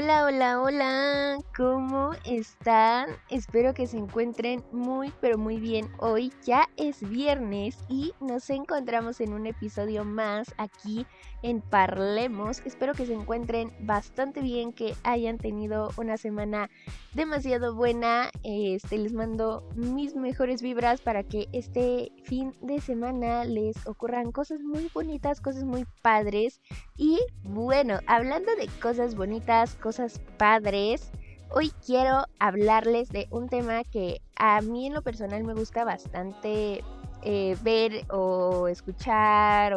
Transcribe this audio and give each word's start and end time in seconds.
Hola, 0.00 0.26
hola, 0.26 0.62
hola, 0.62 1.38
¿cómo 1.56 2.12
están? 2.24 3.08
Espero 3.30 3.74
que 3.74 3.88
se 3.88 3.96
encuentren 3.96 4.62
muy, 4.70 5.12
pero 5.20 5.38
muy 5.38 5.58
bien. 5.58 5.90
Hoy 5.98 6.32
ya 6.46 6.68
es 6.76 7.00
viernes 7.00 7.76
y 7.88 8.12
nos 8.20 8.48
encontramos 8.48 9.20
en 9.20 9.32
un 9.32 9.48
episodio 9.48 10.04
más 10.04 10.54
aquí 10.56 11.04
en 11.42 11.60
Parlemos. 11.60 12.62
Espero 12.64 12.94
que 12.94 13.06
se 13.06 13.14
encuentren 13.14 13.72
bastante 13.80 14.40
bien, 14.40 14.72
que 14.72 14.94
hayan 15.04 15.38
tenido 15.38 15.90
una 15.96 16.16
semana 16.16 16.70
demasiado 17.14 17.74
buena. 17.74 18.30
Este, 18.42 18.98
les 18.98 19.12
mando 19.12 19.68
mis 19.74 20.14
mejores 20.14 20.62
vibras 20.62 21.00
para 21.00 21.22
que 21.22 21.48
este 21.52 22.12
fin 22.24 22.54
de 22.60 22.80
semana 22.80 23.44
les 23.44 23.86
ocurran 23.86 24.32
cosas 24.32 24.60
muy 24.62 24.90
bonitas, 24.92 25.40
cosas 25.40 25.64
muy 25.64 25.86
padres. 26.02 26.60
Y 26.96 27.18
bueno, 27.42 28.00
hablando 28.06 28.54
de 28.56 28.68
cosas 28.80 29.14
bonitas, 29.14 29.74
cosas 29.76 30.20
padres. 30.38 31.10
Hoy 31.50 31.72
quiero 31.86 32.26
hablarles 32.38 33.08
de 33.08 33.26
un 33.30 33.48
tema 33.48 33.82
que 33.84 34.20
a 34.36 34.60
mí 34.60 34.86
en 34.86 34.92
lo 34.92 35.00
personal 35.00 35.44
me 35.44 35.54
gusta 35.54 35.82
bastante 35.82 36.84
eh, 37.22 37.56
ver 37.62 38.04
o 38.10 38.68
escuchar 38.68 39.74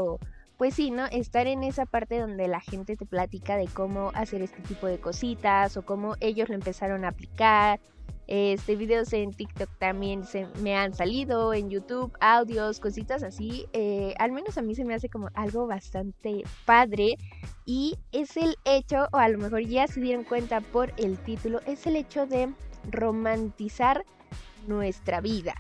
pues 0.62 0.76
sí, 0.76 0.92
¿no? 0.92 1.08
Estar 1.08 1.48
en 1.48 1.64
esa 1.64 1.88
parte 1.88 2.20
donde 2.20 2.48
la 2.48 2.60
gente 2.60 2.96
te 2.96 3.08
platica 3.08 3.58
de 3.58 3.66
cómo 3.66 4.12
hacer 4.14 4.44
este 4.44 4.62
tipo 4.62 4.86
de 4.86 5.00
cositas 5.00 5.76
o 5.76 5.82
cómo 5.82 6.14
ellos 6.20 6.50
lo 6.50 6.54
empezaron 6.54 7.04
a 7.04 7.08
aplicar 7.08 7.80
este, 8.28 8.76
videos 8.76 9.12
en 9.14 9.34
TikTok 9.34 9.72
también 9.80 10.24
se 10.24 10.46
me 10.62 10.78
han 10.78 10.94
salido, 10.94 11.56
en 11.56 11.72
YouTube, 11.72 12.16
audios, 12.20 12.80
cositas 12.80 13.24
así. 13.24 13.66
Eh, 13.74 14.14
al 14.20 14.34
menos 14.34 14.56
a 14.60 14.62
mí 14.62 14.76
se 14.76 14.86
me 14.86 14.94
hace 14.94 15.10
como 15.10 15.30
algo 15.34 15.66
bastante 15.66 16.44
padre. 16.66 17.18
Y 17.66 17.98
es 18.12 18.38
el 18.38 18.56
hecho, 18.64 19.08
o 19.14 19.18
a 19.18 19.30
lo 19.30 19.40
mejor 19.40 19.62
ya 19.62 19.88
se 19.88 20.00
dieron 20.00 20.24
cuenta 20.24 20.62
por 20.62 20.94
el 20.98 21.18
título, 21.18 21.60
es 21.66 21.88
el 21.88 21.96
hecho 21.96 22.28
de 22.28 22.54
romantizar 22.92 24.06
nuestra 24.68 25.22
vida. 25.22 25.56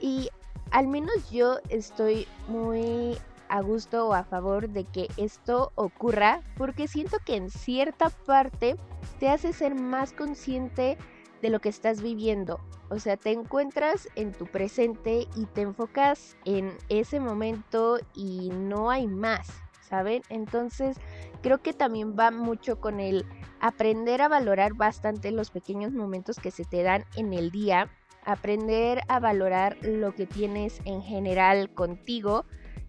Y 0.00 0.28
al 0.72 0.88
menos 0.88 1.30
yo 1.30 1.60
estoy 1.68 2.26
muy 2.48 3.16
a 3.50 3.60
gusto 3.60 4.08
o 4.08 4.14
a 4.14 4.24
favor 4.24 4.68
de 4.68 4.84
que 4.84 5.08
esto 5.16 5.72
ocurra 5.74 6.40
porque 6.56 6.88
siento 6.88 7.18
que 7.26 7.36
en 7.36 7.50
cierta 7.50 8.08
parte 8.08 8.76
te 9.18 9.28
hace 9.28 9.52
ser 9.52 9.74
más 9.74 10.12
consciente 10.12 10.96
de 11.42 11.50
lo 11.50 11.60
que 11.60 11.68
estás 11.68 12.00
viviendo. 12.00 12.60
O 12.90 12.98
sea, 12.98 13.16
te 13.16 13.32
encuentras 13.32 14.08
en 14.14 14.32
tu 14.32 14.46
presente 14.46 15.26
y 15.36 15.46
te 15.46 15.62
enfocas 15.62 16.36
en 16.44 16.72
ese 16.88 17.20
momento 17.20 17.98
y 18.14 18.50
no 18.50 18.90
hay 18.90 19.06
más, 19.06 19.48
¿saben? 19.88 20.22
Entonces, 20.28 20.96
creo 21.42 21.58
que 21.58 21.72
también 21.72 22.16
va 22.18 22.30
mucho 22.30 22.80
con 22.80 23.00
el 23.00 23.24
aprender 23.60 24.22
a 24.22 24.28
valorar 24.28 24.74
bastante 24.74 25.30
los 25.30 25.50
pequeños 25.50 25.92
momentos 25.92 26.38
que 26.38 26.50
se 26.50 26.64
te 26.64 26.82
dan 26.82 27.04
en 27.16 27.32
el 27.32 27.50
día, 27.50 27.88
aprender 28.24 29.00
a 29.08 29.18
valorar 29.18 29.76
lo 29.82 30.14
que 30.14 30.26
tienes 30.26 30.80
en 30.84 31.02
general 31.02 31.72
contigo 31.74 32.44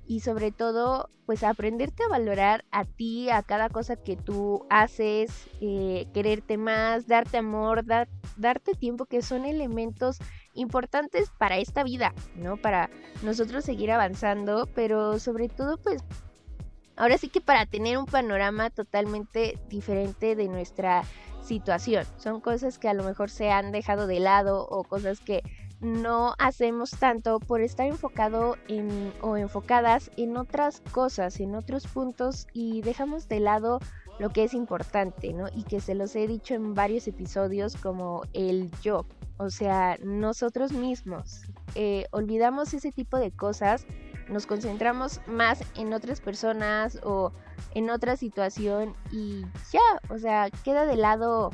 y 0.08 0.22
sobre 0.22 0.52
todo 0.52 1.10
pues 1.26 1.44
aprenderte 1.44 2.04
a 2.04 2.10
valorar 2.10 2.66
a 2.72 2.84
ti, 2.84 3.30
a 3.30 3.42
cada 3.42 3.70
cosa 3.70 3.96
que 3.96 4.18
tú 4.18 4.66
haces, 4.70 5.48
eh, 5.62 6.08
quererte 6.14 6.58
más, 6.58 7.08
darte 7.08 7.38
amor, 7.38 7.86
darte 8.36 8.74
tiempo, 8.74 9.06
que 9.06 9.22
son 9.22 9.46
elementos 9.46 10.18
importantes 10.54 11.32
para 11.38 11.58
esta 11.58 11.84
vida, 11.84 12.14
¿no? 12.36 12.58
Para 12.58 12.90
nosotros 13.24 13.64
seguir 13.64 13.92
avanzando, 13.92 14.68
pero 14.76 15.20
sobre 15.20 15.48
todo 15.48 15.78
pues 15.78 16.04
ahora 16.98 17.18
sí 17.18 17.30
que 17.30 17.40
para 17.40 17.66
tener 17.66 17.98
un 17.98 18.06
panorama 18.06 18.70
totalmente 18.70 19.58
diferente 19.70 20.36
de 20.36 20.48
nuestra 20.48 21.04
situación. 21.42 22.06
Son 22.18 22.42
cosas 22.42 22.78
que 22.78 22.90
a 22.90 22.94
lo 22.94 23.04
mejor 23.04 23.30
se 23.30 23.52
han 23.52 23.72
dejado 23.72 24.08
de 24.08 24.20
lado 24.20 24.68
o 24.68 24.84
cosas 24.84 25.20
que 25.20 25.44
no 25.82 26.36
hacemos 26.38 26.92
tanto 26.92 27.40
por 27.40 27.62
estar 27.62 27.88
enfocado 27.88 28.56
en 28.68 29.12
o 29.22 29.36
enfocadas 29.36 30.12
en 30.16 30.38
otras 30.38 30.82
cosas, 30.92 31.40
en 31.40 31.56
otros 31.56 31.88
puntos 31.88 32.48
y 32.54 32.82
dejamos 32.82 33.28
de 33.28 33.40
lado 33.40 33.80
lo 34.20 34.30
que 34.30 34.44
es 34.44 34.54
importante, 34.54 35.34
¿no? 35.34 35.48
Y 35.56 35.64
que 35.64 35.82
se 35.82 35.96
los 35.96 36.16
he 36.16 36.28
dicho 36.28 36.54
en 36.54 36.76
varios 36.76 37.08
episodios 37.08 37.76
como 37.76 38.22
el 38.34 38.70
yo, 38.84 39.06
o 39.38 39.50
sea, 39.50 39.98
nosotros 40.04 40.72
mismos. 40.72 41.42
Eh, 41.74 42.06
olvidamos 42.12 42.74
ese 42.76 42.92
tipo 42.92 43.18
de 43.18 43.32
cosas, 43.32 43.88
nos 44.30 44.46
concentramos 44.46 45.22
más 45.26 45.64
en 45.76 45.94
otras 45.94 46.22
personas 46.22 47.00
o 47.04 47.32
en 47.74 47.90
otra 47.90 48.16
situación 48.16 48.96
y 49.12 49.42
ya, 49.72 50.14
o 50.14 50.20
sea, 50.20 50.50
queda 50.64 50.86
de 50.86 50.98
lado 50.98 51.50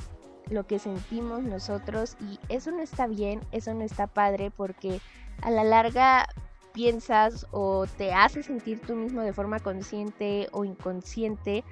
lo 0.50 0.66
que 0.66 0.80
sentimos 0.80 1.44
nosotros 1.44 2.16
y 2.20 2.40
eso 2.50 2.72
no 2.72 2.82
está 2.82 3.08
bien, 3.08 3.42
eso 3.52 3.74
no 3.74 3.84
está 3.84 4.08
padre 4.08 4.52
porque 4.52 5.00
a 5.42 5.52
la 5.52 5.64
larga 5.64 6.28
piensas 6.74 7.48
o 7.52 7.86
te 7.98 8.14
hace 8.14 8.44
sentir 8.44 8.80
tú 8.82 8.96
mismo 8.96 9.22
de 9.22 9.34
forma 9.34 9.60
consciente 9.60 10.48
o 10.52 10.64
inconsciente 10.64 11.64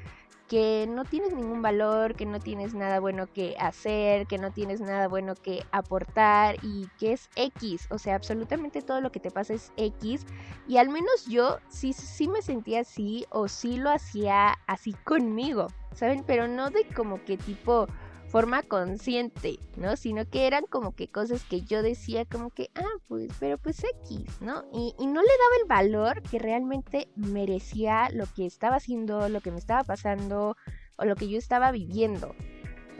que 0.47 0.87
no 0.87 1.05
tienes 1.05 1.33
ningún 1.33 1.61
valor, 1.61 2.15
que 2.15 2.25
no 2.25 2.39
tienes 2.39 2.73
nada 2.73 2.99
bueno 2.99 3.27
que 3.31 3.55
hacer, 3.59 4.27
que 4.27 4.37
no 4.37 4.51
tienes 4.51 4.79
nada 4.79 5.07
bueno 5.07 5.33
que 5.35 5.63
aportar 5.71 6.57
y 6.61 6.87
que 6.99 7.13
es 7.13 7.29
X, 7.35 7.87
o 7.89 7.97
sea, 7.97 8.15
absolutamente 8.15 8.81
todo 8.81 9.01
lo 9.01 9.11
que 9.11 9.19
te 9.19 9.31
pasa 9.31 9.53
es 9.53 9.71
X 9.75 10.25
y 10.67 10.77
al 10.77 10.89
menos 10.89 11.25
yo 11.25 11.57
sí, 11.67 11.93
sí 11.93 12.27
me 12.27 12.41
sentía 12.41 12.81
así 12.81 13.25
o 13.31 13.47
sí 13.47 13.77
lo 13.77 13.89
hacía 13.89 14.55
así 14.67 14.93
conmigo, 15.03 15.67
¿saben? 15.95 16.23
Pero 16.25 16.47
no 16.47 16.69
de 16.69 16.85
como 16.95 17.23
que 17.23 17.37
tipo 17.37 17.87
forma 18.27 18.63
consciente, 18.63 19.59
¿no? 19.77 19.95
Sino 19.95 20.25
que 20.29 20.47
eran 20.47 20.65
como 20.65 20.93
que 20.93 21.07
cosas 21.07 21.43
que 21.43 21.61
yo 21.61 21.81
decía 21.81 22.25
como 22.25 22.49
que, 22.49 22.69
ah, 22.75 22.97
pues, 23.07 23.29
pero 23.39 23.57
pues 23.57 23.83
X, 24.01 24.41
¿no? 24.41 24.65
Y, 24.73 24.93
y 24.99 25.05
no 25.07 25.21
le 25.21 25.27
daba 25.27 25.55
el 25.61 25.67
valor 25.67 26.21
que 26.23 26.39
realmente 26.39 27.07
merecía 27.15 28.09
lo 28.11 28.25
que 28.35 28.45
estaba 28.45 28.77
haciendo, 28.77 29.29
lo 29.29 29.41
que 29.41 29.51
me 29.51 29.59
estaba 29.59 29.83
pasando 29.83 30.57
o 30.97 31.05
lo 31.05 31.15
que 31.15 31.29
yo 31.29 31.37
estaba 31.37 31.71
viviendo, 31.71 32.35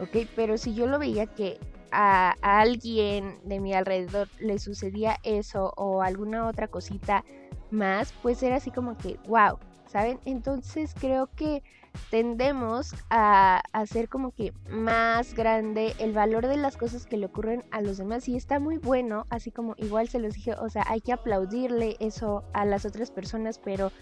¿ok? 0.00 0.28
Pero 0.34 0.58
si 0.58 0.74
yo 0.74 0.86
lo 0.86 0.98
veía 0.98 1.26
que 1.26 1.58
a, 1.90 2.34
a 2.40 2.60
alguien 2.60 3.38
de 3.44 3.60
mi 3.60 3.74
alrededor 3.74 4.28
le 4.38 4.58
sucedía 4.58 5.18
eso 5.22 5.72
o 5.76 6.02
alguna 6.02 6.46
otra 6.46 6.68
cosita 6.68 7.24
más, 7.70 8.12
pues 8.22 8.42
era 8.42 8.56
así 8.56 8.70
como 8.70 8.96
que, 8.96 9.18
wow, 9.26 9.58
¿saben? 9.86 10.20
Entonces 10.24 10.94
creo 10.98 11.28
que 11.34 11.62
tendemos 12.10 12.94
a 13.10 13.62
hacer 13.72 14.08
como 14.08 14.30
que 14.32 14.52
más 14.70 15.34
grande 15.34 15.94
el 15.98 16.12
valor 16.12 16.46
de 16.46 16.56
las 16.56 16.76
cosas 16.76 17.06
que 17.06 17.16
le 17.16 17.26
ocurren 17.26 17.64
a 17.70 17.80
los 17.80 17.98
demás 17.98 18.28
y 18.28 18.36
está 18.36 18.60
muy 18.60 18.78
bueno, 18.78 19.24
así 19.30 19.50
como 19.50 19.74
igual 19.78 20.08
se 20.08 20.18
los 20.18 20.34
dije, 20.34 20.54
o 20.54 20.68
sea, 20.68 20.84
hay 20.88 21.00
que 21.00 21.12
aplaudirle 21.12 21.96
eso 22.00 22.44
a 22.52 22.64
las 22.64 22.84
otras 22.84 23.10
personas, 23.10 23.58
pero 23.58 23.92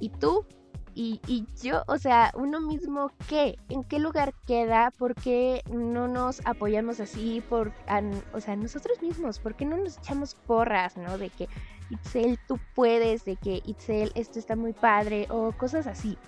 ¿y 0.00 0.10
tú? 0.10 0.46
Y, 0.94 1.20
y, 1.28 1.46
yo, 1.62 1.84
o 1.86 1.96
sea, 1.96 2.32
uno 2.34 2.60
mismo, 2.60 3.12
¿qué? 3.28 3.56
¿En 3.68 3.84
qué 3.84 4.00
lugar 4.00 4.34
queda? 4.48 4.90
¿Por 4.90 5.14
qué 5.14 5.62
no 5.70 6.08
nos 6.08 6.44
apoyamos 6.44 6.98
así? 6.98 7.40
Por, 7.48 7.72
o 8.32 8.40
sea, 8.40 8.56
nosotros 8.56 9.00
mismos, 9.00 9.38
¿por 9.38 9.54
qué 9.54 9.64
no 9.64 9.76
nos 9.76 9.98
echamos 9.98 10.34
porras, 10.34 10.96
no? 10.96 11.16
De 11.16 11.30
que, 11.30 11.48
Itzel, 11.90 12.36
tú 12.48 12.58
puedes, 12.74 13.24
de 13.24 13.36
que, 13.36 13.62
Itzel, 13.64 14.10
esto 14.16 14.40
está 14.40 14.56
muy 14.56 14.72
padre, 14.72 15.28
o 15.30 15.52
cosas 15.52 15.86
así. 15.86 16.18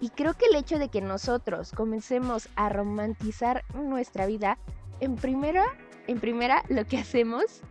Y 0.00 0.10
creo 0.10 0.34
que 0.34 0.46
el 0.46 0.56
hecho 0.56 0.78
de 0.78 0.88
que 0.88 1.00
nosotros 1.00 1.72
comencemos 1.72 2.48
a 2.56 2.68
romantizar 2.68 3.64
nuestra 3.74 4.26
vida, 4.26 4.58
en 5.00 5.16
primera, 5.16 5.64
en 6.06 6.20
primera 6.20 6.64
lo 6.68 6.84
que 6.84 6.98
hacemos 6.98 7.62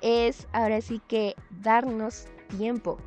es 0.00 0.46
ahora 0.52 0.80
sí 0.80 1.00
que 1.08 1.34
darnos 1.62 2.26
tiempo. 2.56 2.98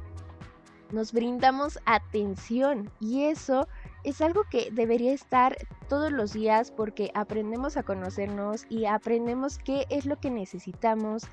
Nos 0.91 1.11
brindamos 1.11 1.79
atención 1.85 2.89
y 2.99 3.25
eso 3.25 3.67
es 4.03 4.21
algo 4.21 4.43
que 4.49 4.69
debería 4.71 5.11
estar 5.11 5.57
todos 5.89 6.11
los 6.11 6.33
días 6.33 6.71
porque 6.71 7.11
aprendemos 7.13 7.75
a 7.75 7.83
conocernos 7.83 8.65
y 8.69 8.85
aprendemos 8.85 9.57
qué 9.57 9.85
es 9.89 10.05
lo 10.05 10.17
que 10.17 10.31
necesitamos, 10.31 11.23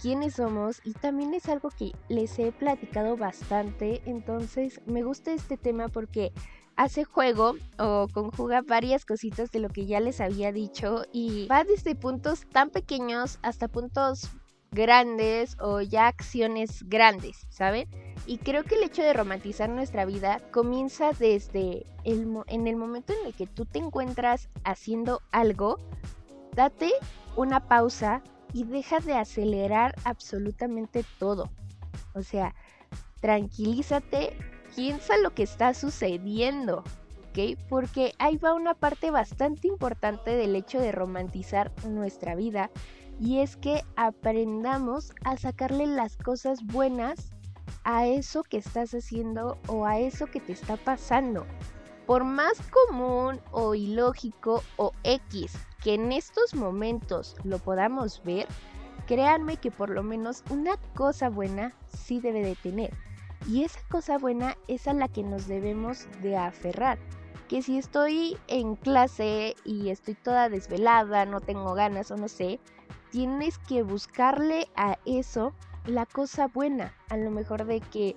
quiénes 0.00 0.34
somos 0.34 0.80
y 0.82 0.94
también 0.94 1.34
es 1.34 1.48
algo 1.48 1.68
que 1.70 1.92
les 2.08 2.38
he 2.38 2.52
platicado 2.52 3.18
bastante, 3.18 4.00
entonces 4.06 4.80
me 4.86 5.02
gusta 5.02 5.32
este 5.32 5.58
tema 5.58 5.88
porque 5.88 6.32
hace 6.76 7.04
juego 7.04 7.54
o 7.78 8.08
conjuga 8.12 8.62
varias 8.62 9.04
cositas 9.04 9.50
de 9.50 9.60
lo 9.60 9.68
que 9.68 9.86
ya 9.86 10.00
les 10.00 10.20
había 10.20 10.52
dicho 10.52 11.04
y 11.12 11.46
va 11.46 11.64
desde 11.64 11.94
puntos 11.94 12.46
tan 12.50 12.70
pequeños 12.70 13.38
hasta 13.42 13.68
puntos 13.68 14.30
grandes 14.72 15.56
o 15.60 15.80
ya 15.82 16.08
acciones 16.08 16.82
grandes, 16.88 17.46
¿saben? 17.50 17.88
Y 18.26 18.38
creo 18.38 18.64
que 18.64 18.76
el 18.76 18.84
hecho 18.84 19.02
de 19.02 19.12
romantizar 19.12 19.68
nuestra 19.68 20.04
vida 20.04 20.40
comienza 20.50 21.12
desde 21.12 21.86
el, 22.04 22.26
en 22.46 22.66
el 22.66 22.76
momento 22.76 23.12
en 23.12 23.26
el 23.26 23.34
que 23.34 23.46
tú 23.46 23.66
te 23.66 23.78
encuentras 23.78 24.48
haciendo 24.64 25.20
algo, 25.30 25.78
date 26.54 26.92
una 27.36 27.68
pausa 27.68 28.22
y 28.52 28.64
deja 28.64 29.00
de 29.00 29.14
acelerar 29.14 29.94
absolutamente 30.04 31.04
todo. 31.18 31.50
O 32.14 32.22
sea, 32.22 32.54
tranquilízate, 33.20 34.36
piensa 34.74 35.16
lo 35.18 35.34
que 35.34 35.42
está 35.42 35.74
sucediendo, 35.74 36.84
¿ok? 37.30 37.58
Porque 37.68 38.14
ahí 38.18 38.36
va 38.36 38.54
una 38.54 38.74
parte 38.74 39.10
bastante 39.10 39.68
importante 39.68 40.34
del 40.36 40.56
hecho 40.56 40.80
de 40.80 40.92
romantizar 40.92 41.72
nuestra 41.86 42.34
vida 42.34 42.70
y 43.20 43.40
es 43.40 43.56
que 43.56 43.84
aprendamos 43.96 45.12
a 45.24 45.36
sacarle 45.36 45.86
las 45.86 46.16
cosas 46.16 46.64
buenas 46.64 47.32
a 47.84 48.06
eso 48.06 48.42
que 48.42 48.56
estás 48.58 48.92
haciendo 48.92 49.58
o 49.68 49.86
a 49.86 49.98
eso 49.98 50.26
que 50.26 50.40
te 50.40 50.52
está 50.52 50.76
pasando. 50.76 51.46
Por 52.06 52.24
más 52.24 52.58
común 52.70 53.40
o 53.52 53.74
ilógico 53.74 54.62
o 54.76 54.92
X 55.04 55.52
que 55.82 55.94
en 55.94 56.12
estos 56.12 56.54
momentos 56.54 57.36
lo 57.42 57.58
podamos 57.58 58.22
ver, 58.24 58.46
créanme 59.06 59.56
que 59.56 59.70
por 59.70 59.90
lo 59.90 60.02
menos 60.02 60.44
una 60.50 60.76
cosa 60.94 61.28
buena 61.28 61.74
sí 61.88 62.20
debe 62.20 62.42
de 62.44 62.54
tener. 62.54 62.92
Y 63.48 63.64
esa 63.64 63.80
cosa 63.88 64.18
buena 64.18 64.56
es 64.68 64.86
a 64.86 64.92
la 64.92 65.08
que 65.08 65.22
nos 65.22 65.48
debemos 65.48 66.06
de 66.22 66.36
aferrar. 66.36 66.98
Que 67.48 67.62
si 67.62 67.76
estoy 67.76 68.38
en 68.48 68.76
clase 68.76 69.56
y 69.64 69.90
estoy 69.90 70.14
toda 70.14 70.48
desvelada, 70.48 71.26
no 71.26 71.40
tengo 71.40 71.74
ganas 71.74 72.10
o 72.10 72.16
no 72.16 72.28
sé, 72.28 72.60
tienes 73.10 73.58
que 73.58 73.82
buscarle 73.82 74.68
a 74.76 74.98
eso 75.04 75.52
la 75.86 76.06
cosa 76.06 76.46
buena. 76.46 76.94
A 77.10 77.16
lo 77.16 77.30
mejor 77.30 77.66
de 77.66 77.80
que, 77.80 78.16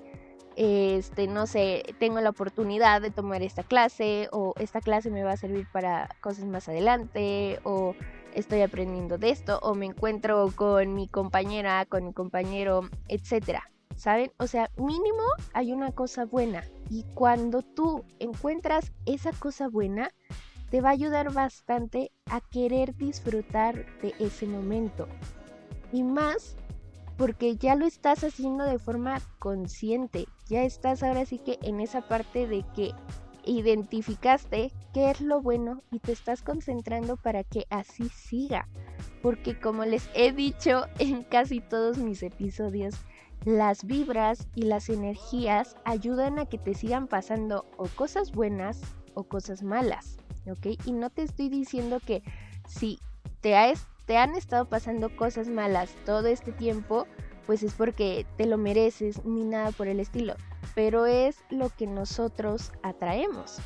este, 0.56 1.28
no 1.28 1.48
sé, 1.48 1.84
tengo 2.00 2.22
la 2.22 2.30
oportunidad 2.30 3.02
de 3.02 3.12
tomar 3.12 3.42
esta 3.42 3.64
clase 3.64 4.30
o 4.32 4.54
esta 4.58 4.80
clase 4.80 5.10
me 5.10 5.24
va 5.24 5.34
a 5.34 5.38
servir 5.38 5.68
para 5.72 6.10
cosas 6.22 6.46
más 6.46 6.70
adelante 6.70 7.60
o 7.64 7.96
estoy 8.34 8.62
aprendiendo 8.62 9.18
de 9.18 9.32
esto 9.32 9.60
o 9.64 9.74
me 9.76 9.86
encuentro 9.86 10.50
con 10.56 10.94
mi 10.94 11.08
compañera, 11.08 11.86
con 11.86 12.06
mi 12.06 12.14
compañero, 12.14 12.90
etcétera. 13.08 13.70
¿Saben? 13.96 14.32
O 14.38 14.48
sea, 14.48 14.70
mínimo 14.78 15.24
hay 15.54 15.72
una 15.72 15.92
cosa 15.92 16.26
buena 16.26 16.64
y 16.90 17.04
cuando 17.14 17.62
tú 17.62 18.04
encuentras 18.20 18.92
esa 19.06 19.32
cosa 19.32 19.68
buena, 19.70 20.12
te 20.70 20.82
va 20.82 20.90
a 20.90 20.94
ayudar 20.94 21.32
bastante 21.32 22.12
a 22.26 22.42
querer 22.42 22.96
disfrutar 22.96 23.86
de 24.02 24.14
ese 24.20 24.46
momento. 24.46 25.08
Y 25.92 26.04
más 26.04 26.58
porque 27.18 27.56
ya 27.56 27.76
lo 27.76 27.86
estás 27.86 28.24
haciendo 28.24 28.66
de 28.66 28.80
forma 28.80 29.22
consciente. 29.40 30.26
Ya 30.48 30.64
estás 30.64 31.02
ahora 31.02 31.26
sí 31.26 31.40
que 31.40 31.58
en 31.62 31.80
esa 31.80 32.02
parte 32.08 32.48
de 32.48 32.66
que 32.76 32.92
identificaste 33.46 34.72
qué 34.94 35.12
es 35.12 35.22
lo 35.22 35.42
bueno 35.42 35.84
y 35.92 36.00
te 36.00 36.12
estás 36.12 36.42
concentrando 36.42 37.16
para 37.16 37.44
que 37.44 37.66
así 37.70 38.10
siga. 38.10 38.68
Porque 39.22 39.60
como 39.60 39.86
les 39.86 40.10
he 40.14 40.32
dicho 40.32 40.86
en 41.00 41.24
casi 41.24 41.62
todos 41.62 41.98
mis 41.98 42.22
episodios, 42.24 42.96
las 43.46 43.86
vibras 43.86 44.48
y 44.56 44.64
las 44.64 44.90
energías 44.90 45.78
ayudan 45.86 46.40
a 46.40 46.46
que 46.46 46.58
te 46.58 46.74
sigan 46.74 47.08
pasando 47.08 47.66
o 47.78 47.86
cosas 47.86 48.32
buenas 48.32 48.82
o 49.14 49.24
cosas 49.24 49.64
malas, 49.64 50.18
¿ok? 50.50 50.78
Y 50.86 50.92
no 50.92 51.10
te 51.10 51.24
estoy 51.24 51.48
diciendo 51.48 52.02
que 52.06 52.24
si 52.68 53.00
te, 53.40 53.56
te 54.06 54.18
han 54.18 54.36
estado 54.36 54.66
pasando 54.66 55.16
cosas 55.16 55.48
malas 55.48 55.96
todo 56.06 56.28
este 56.28 56.52
tiempo, 56.52 57.08
pues 57.46 57.64
es 57.64 57.74
porque 57.74 58.26
te 58.38 58.46
lo 58.46 58.58
mereces 58.58 59.24
ni 59.24 59.46
nada 59.46 59.72
por 59.72 59.88
el 59.88 60.00
estilo 60.00 60.36
pero 60.74 61.06
es 61.06 61.44
lo 61.50 61.70
que 61.70 61.88
nosotros 61.88 62.72
atraemos. 62.84 63.58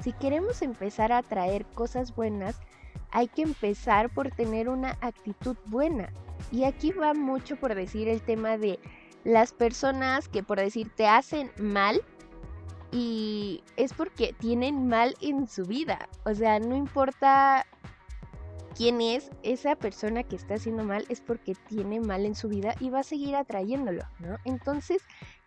Si 0.00 0.12
queremos 0.12 0.62
empezar 0.62 1.12
a 1.12 1.18
atraer 1.18 1.64
cosas 1.66 2.14
buenas, 2.14 2.60
hay 3.10 3.26
que 3.26 3.42
empezar 3.42 4.10
por 4.10 4.30
tener 4.30 4.68
una 4.68 4.96
actitud 5.00 5.56
buena. 5.66 6.12
Y 6.52 6.64
aquí 6.64 6.92
va 6.92 7.14
mucho 7.14 7.56
por 7.56 7.74
decir 7.74 8.06
el 8.06 8.20
tema 8.20 8.58
de 8.58 8.78
las 9.24 9.52
personas 9.52 10.28
que 10.28 10.42
por 10.42 10.58
decir 10.58 10.90
te 10.94 11.06
hacen 11.06 11.50
mal 11.58 12.02
y 12.90 13.62
es 13.76 13.92
porque 13.92 14.34
tienen 14.38 14.88
mal 14.88 15.14
en 15.20 15.46
su 15.46 15.64
vida. 15.64 16.08
O 16.24 16.34
sea, 16.34 16.58
no 16.58 16.76
importa 16.76 17.66
quién 18.78 19.00
es 19.00 19.30
esa 19.42 19.76
persona 19.76 20.22
que 20.22 20.36
está 20.36 20.54
haciendo 20.54 20.84
mal, 20.84 21.04
es 21.08 21.20
porque 21.20 21.54
tiene 21.68 22.00
mal 22.00 22.24
en 22.24 22.34
su 22.34 22.48
vida 22.48 22.74
y 22.80 22.90
va 22.90 23.00
a 23.00 23.02
seguir 23.02 23.34
atrayéndolo, 23.34 24.04
¿no? 24.20 24.36
Entonces, 24.44 25.02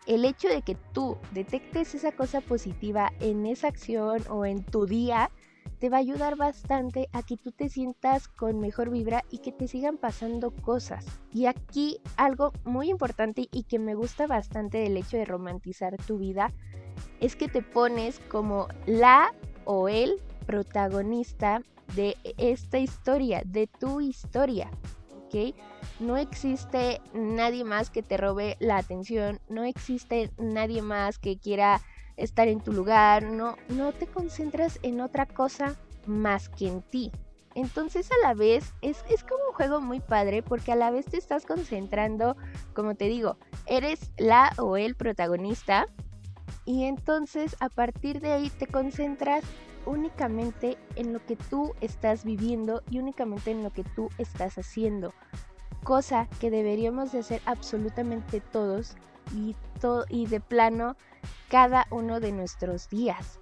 el 0.06 0.24
hecho 0.24 0.48
de 0.48 0.62
que 0.62 0.76
tú 0.92 1.16
detectes 1.32 1.94
esa 1.94 2.12
cosa 2.12 2.40
positiva 2.40 3.10
en 3.20 3.46
esa 3.46 3.68
acción 3.68 4.22
o 4.28 4.44
en 4.44 4.62
tu 4.64 4.86
día, 4.86 5.30
te 5.82 5.88
va 5.88 5.96
a 5.96 6.00
ayudar 6.00 6.36
bastante 6.36 7.08
a 7.12 7.24
que 7.24 7.36
tú 7.36 7.50
te 7.50 7.68
sientas 7.68 8.28
con 8.28 8.60
mejor 8.60 8.88
vibra 8.88 9.24
y 9.32 9.38
que 9.38 9.50
te 9.50 9.66
sigan 9.66 9.98
pasando 9.98 10.52
cosas. 10.52 11.04
Y 11.32 11.46
aquí 11.46 11.98
algo 12.16 12.52
muy 12.62 12.88
importante 12.88 13.48
y 13.50 13.64
que 13.64 13.80
me 13.80 13.96
gusta 13.96 14.28
bastante 14.28 14.78
del 14.78 14.96
hecho 14.96 15.16
de 15.16 15.24
romantizar 15.24 15.96
tu 15.96 16.18
vida 16.18 16.52
es 17.18 17.34
que 17.34 17.48
te 17.48 17.62
pones 17.62 18.20
como 18.30 18.68
la 18.86 19.34
o 19.64 19.88
el 19.88 20.22
protagonista 20.46 21.62
de 21.96 22.16
esta 22.38 22.78
historia, 22.78 23.42
de 23.44 23.66
tu 23.66 24.00
historia. 24.00 24.70
No 25.98 26.16
existe 26.16 27.00
nadie 27.14 27.64
más 27.64 27.90
que 27.90 28.02
te 28.02 28.16
robe 28.16 28.56
la 28.60 28.76
atención, 28.76 29.40
no 29.48 29.64
existe 29.64 30.30
nadie 30.36 30.82
más 30.82 31.18
que 31.18 31.38
quiera 31.38 31.80
estar 32.16 32.48
en 32.48 32.60
tu 32.60 32.72
lugar, 32.72 33.24
no, 33.24 33.56
no 33.68 33.92
te 33.92 34.06
concentras 34.06 34.78
en 34.82 35.00
otra 35.00 35.26
cosa 35.26 35.76
más 36.06 36.48
que 36.48 36.68
en 36.68 36.82
ti. 36.82 37.10
Entonces 37.54 38.10
a 38.10 38.26
la 38.26 38.34
vez 38.34 38.72
es, 38.80 39.04
es, 39.10 39.24
como 39.24 39.44
un 39.48 39.54
juego 39.54 39.80
muy 39.80 40.00
padre 40.00 40.42
porque 40.42 40.72
a 40.72 40.76
la 40.76 40.90
vez 40.90 41.06
te 41.06 41.18
estás 41.18 41.44
concentrando, 41.44 42.36
como 42.74 42.94
te 42.94 43.06
digo, 43.06 43.36
eres 43.66 44.10
la 44.16 44.52
o 44.58 44.76
el 44.76 44.94
protagonista 44.94 45.86
y 46.64 46.84
entonces 46.84 47.56
a 47.60 47.68
partir 47.68 48.20
de 48.20 48.32
ahí 48.32 48.50
te 48.50 48.66
concentras 48.66 49.44
únicamente 49.84 50.78
en 50.96 51.12
lo 51.12 51.24
que 51.24 51.36
tú 51.36 51.74
estás 51.80 52.24
viviendo 52.24 52.82
y 52.90 52.98
únicamente 52.98 53.50
en 53.50 53.62
lo 53.62 53.70
que 53.70 53.84
tú 53.84 54.08
estás 54.18 54.56
haciendo. 54.56 55.12
Cosa 55.82 56.28
que 56.40 56.50
deberíamos 56.50 57.12
de 57.12 57.18
hacer 57.18 57.42
absolutamente 57.44 58.40
todos 58.40 58.96
y, 59.34 60.26
de 60.26 60.40
plano 60.40 60.96
cada 61.48 61.86
uno 61.90 62.20
de 62.20 62.32
nuestros 62.32 62.88
días. 62.88 63.38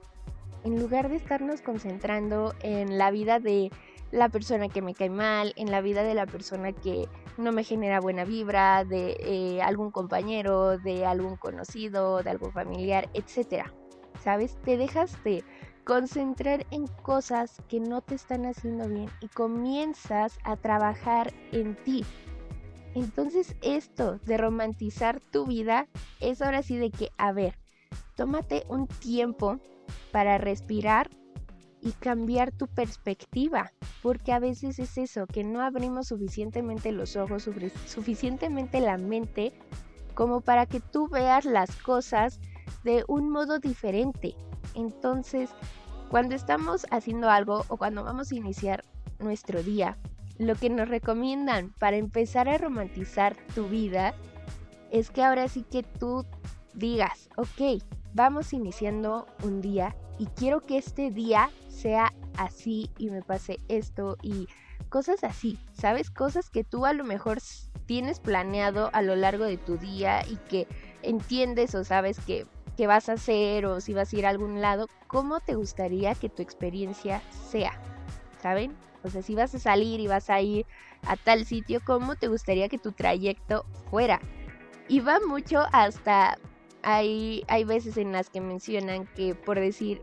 En 0.65 0.79
lugar 0.79 1.09
de 1.09 1.17
estarnos 1.17 1.63
concentrando 1.63 2.55
en 2.63 2.99
la 2.99 3.11
vida 3.11 3.41
de 3.41 3.71
la 4.11 4.29
persona 4.29 4.69
que 4.69 4.83
me 4.83 4.95
cae 4.95 5.09
mal, 5.09 5.53
en 5.57 5.71
la 5.71 5.81
vida 5.81 6.03
de 6.03 6.15
la 6.15 6.27
persona 6.27 6.73
que 6.73 7.09
no 7.39 7.53
me 7.53 7.65
genera 7.65 8.01
buena 8.01 8.25
vibra, 8.25 8.85
de 8.85 9.17
eh, 9.21 9.63
algún 9.63 9.91
compañero, 9.91 10.79
de 10.79 11.07
algún 11.07 11.37
conocido, 11.37 12.23
de 12.23 12.31
algún 12.31 12.53
familiar, 12.53 13.09
etc. 13.15 13.67
¿Sabes? 14.23 14.59
Te 14.63 14.77
dejas 14.77 15.23
de 15.25 15.45
concentrar 15.85 16.67
en 16.71 16.87
cosas 16.87 17.63
que 17.69 17.81
no 17.81 18.03
te 18.03 18.15
están 18.15 18.45
haciendo 18.45 18.89
bien 18.89 19.09
y 19.21 19.29
comienzas 19.29 20.39
a 20.45 20.57
trabajar 20.57 21.33
en 21.53 21.75
ti. 21.77 22.05
Entonces 22.95 23.57
esto 23.63 24.19
de 24.27 24.37
romantizar 24.37 25.21
tu 25.21 25.47
vida 25.47 25.89
es 26.21 26.43
ahora 26.43 26.63
sí 26.63 26.77
de 26.77 26.91
que, 26.91 27.11
a 27.19 27.33
ver, 27.33 27.59
tómate 28.17 28.65
un 28.69 28.87
tiempo 28.87 29.59
para 30.13 30.39
respirar 30.39 31.11
y 31.83 31.93
cambiar 31.93 32.53
tu 32.53 32.67
perspectiva, 32.67 33.73
porque 34.03 34.33
a 34.33 34.39
veces 34.39 34.79
es 34.79 34.99
eso, 34.99 35.27
que 35.27 35.45
no 35.45 35.63
abrimos 35.63 36.09
suficientemente 36.09 36.93
los 36.93 37.17
ojos, 37.17 37.49
suficientemente 37.87 38.81
la 38.81 38.99
mente, 38.99 39.53
como 40.15 40.41
para 40.41 40.67
que 40.67 40.81
tú 40.81 41.09
veas 41.09 41.45
las 41.45 41.75
cosas 41.77 42.41
de 42.85 43.05
un 43.09 43.31
modo 43.31 43.59
diferente. 43.59 44.35
Entonces, 44.75 45.51
cuando 46.11 46.35
estamos 46.35 46.87
haciendo 46.91 47.31
algo 47.31 47.65
o 47.69 47.77
cuando 47.77 48.05
vamos 48.05 48.31
a 48.31 48.37
iniciar 48.37 48.85
nuestro 49.19 49.63
día, 49.63 49.97
lo 50.41 50.55
que 50.55 50.71
nos 50.71 50.89
recomiendan 50.89 51.75
para 51.79 51.99
empezar 51.99 52.49
a 52.49 52.57
romantizar 52.57 53.37
tu 53.55 53.69
vida 53.69 54.15
es 54.91 55.11
que 55.11 55.23
ahora 55.23 55.47
sí 55.49 55.67
que 55.71 55.83
tú 55.83 56.25
digas, 56.73 57.29
ok, 57.37 57.83
vamos 58.15 58.55
iniciando 58.55 59.27
un 59.43 59.61
día 59.61 59.95
y 60.19 60.27
quiero 60.29 60.63
que 60.63 60.79
este 60.79 61.11
día 61.11 61.51
sea 61.69 62.15
así 62.39 62.91
y 62.97 63.11
me 63.11 63.21
pase 63.21 63.59
esto 63.69 64.17
y 64.23 64.49
cosas 64.89 65.25
así, 65.25 65.59
¿sabes? 65.75 66.11
Cosas 66.11 66.49
que 66.49 66.65
tú 66.65 66.87
a 66.87 66.95
lo 66.95 67.05
mejor 67.05 67.39
tienes 67.85 68.19
planeado 68.19 68.89
a 68.95 69.03
lo 69.03 69.17
largo 69.17 69.45
de 69.45 69.59
tu 69.59 69.77
día 69.77 70.27
y 70.27 70.37
que 70.49 70.67
entiendes 71.03 71.75
o 71.75 71.85
sabes 71.85 72.19
que 72.19 72.47
qué 72.79 72.87
vas 72.87 73.11
a 73.11 73.13
hacer 73.13 73.67
o 73.67 73.83
si 73.83 73.93
vas 73.93 74.11
a 74.11 74.17
ir 74.17 74.25
a 74.25 74.31
algún 74.31 74.63
lado, 74.63 74.87
cómo 75.07 75.41
te 75.41 75.55
gustaría 75.55 76.15
que 76.15 76.31
tu 76.31 76.41
experiencia 76.41 77.21
sea, 77.51 77.79
¿saben? 78.41 78.75
O 79.03 79.11
sea, 79.11 79.23
si 79.23 79.35
vas 79.35 79.55
a 79.55 79.59
salir 79.59 80.01
y 80.01 80.07
vas 80.07 80.31
a 80.31 80.41
ir 80.41 80.67
a 81.07 81.17
tal 81.17 81.45
sitio, 81.45 81.81
¿cómo 81.85 82.17
te 82.17 82.29
gustaría 82.29 82.69
que 82.69 82.79
tu 82.79 82.93
trayecto 82.93 83.65
fuera? 83.91 84.21
Y 84.89 85.01
va 85.01 85.19
mucho 85.27 85.65
hasta 85.73 86.37
hay, 86.83 87.45
hay 87.49 87.65
veces 87.65 87.97
en 87.97 88.13
las 88.13 88.31
que 88.31 88.41
mencionan 88.41 89.07
que 89.15 89.35
por 89.35 89.61
decir, 89.61 90.01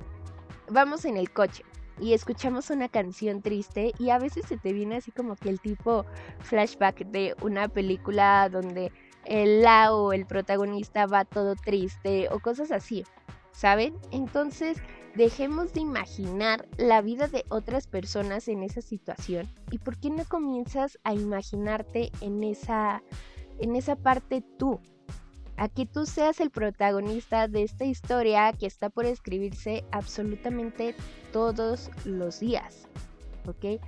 vamos 0.69 1.05
en 1.05 1.17
el 1.17 1.31
coche 1.31 1.63
y 1.99 2.13
escuchamos 2.13 2.69
una 2.69 2.89
canción 2.89 3.41
triste 3.41 3.93
y 3.97 4.11
a 4.11 4.19
veces 4.19 4.45
se 4.45 4.57
te 4.57 4.73
viene 4.73 4.97
así 4.97 5.11
como 5.11 5.35
que 5.35 5.49
el 5.49 5.59
tipo 5.59 6.05
flashback 6.39 7.05
de 7.07 7.35
una 7.41 7.67
película 7.67 8.49
donde 8.49 8.91
el 9.25 9.61
la 9.61 9.93
o 9.93 10.13
el 10.13 10.25
protagonista 10.25 11.05
va 11.05 11.25
todo 11.25 11.55
triste 11.55 12.29
o 12.31 12.39
cosas 12.39 12.71
así, 12.71 13.03
¿saben? 13.51 13.95
Entonces 14.11 14.77
dejemos 15.17 15.74
de 15.74 15.81
imaginar 15.81 16.67
la 16.77 17.01
vida 17.01 17.27
de 17.27 17.43
otras 17.50 17.88
personas 17.88 18.47
en 18.47 18.62
esa 18.62 18.81
situación 18.81 19.50
y 19.71 19.79
por 19.79 19.97
qué 19.97 20.12
no 20.12 20.24
comienzas 20.25 21.00
a 21.03 21.13
imaginarte 21.13 22.12
en 22.21 22.43
esa 22.43 23.01
en 23.59 23.75
esa 23.75 23.95
parte 23.95 24.43
tú, 24.59 24.79
a 25.57 25.67
que 25.67 25.88
tú 25.88 26.05
seas 26.05 26.39
el 26.39 26.51
protagonista 26.51 27.47
de 27.47 27.63
esta 27.63 27.86
historia 27.86 28.53
que 28.53 28.67
está 28.67 28.91
por 28.91 29.05
escribirse 29.05 29.83
absolutamente 29.91 30.93
todos 31.33 31.89
los 32.05 32.39
días, 32.39 32.88
¿ok? 33.47 33.81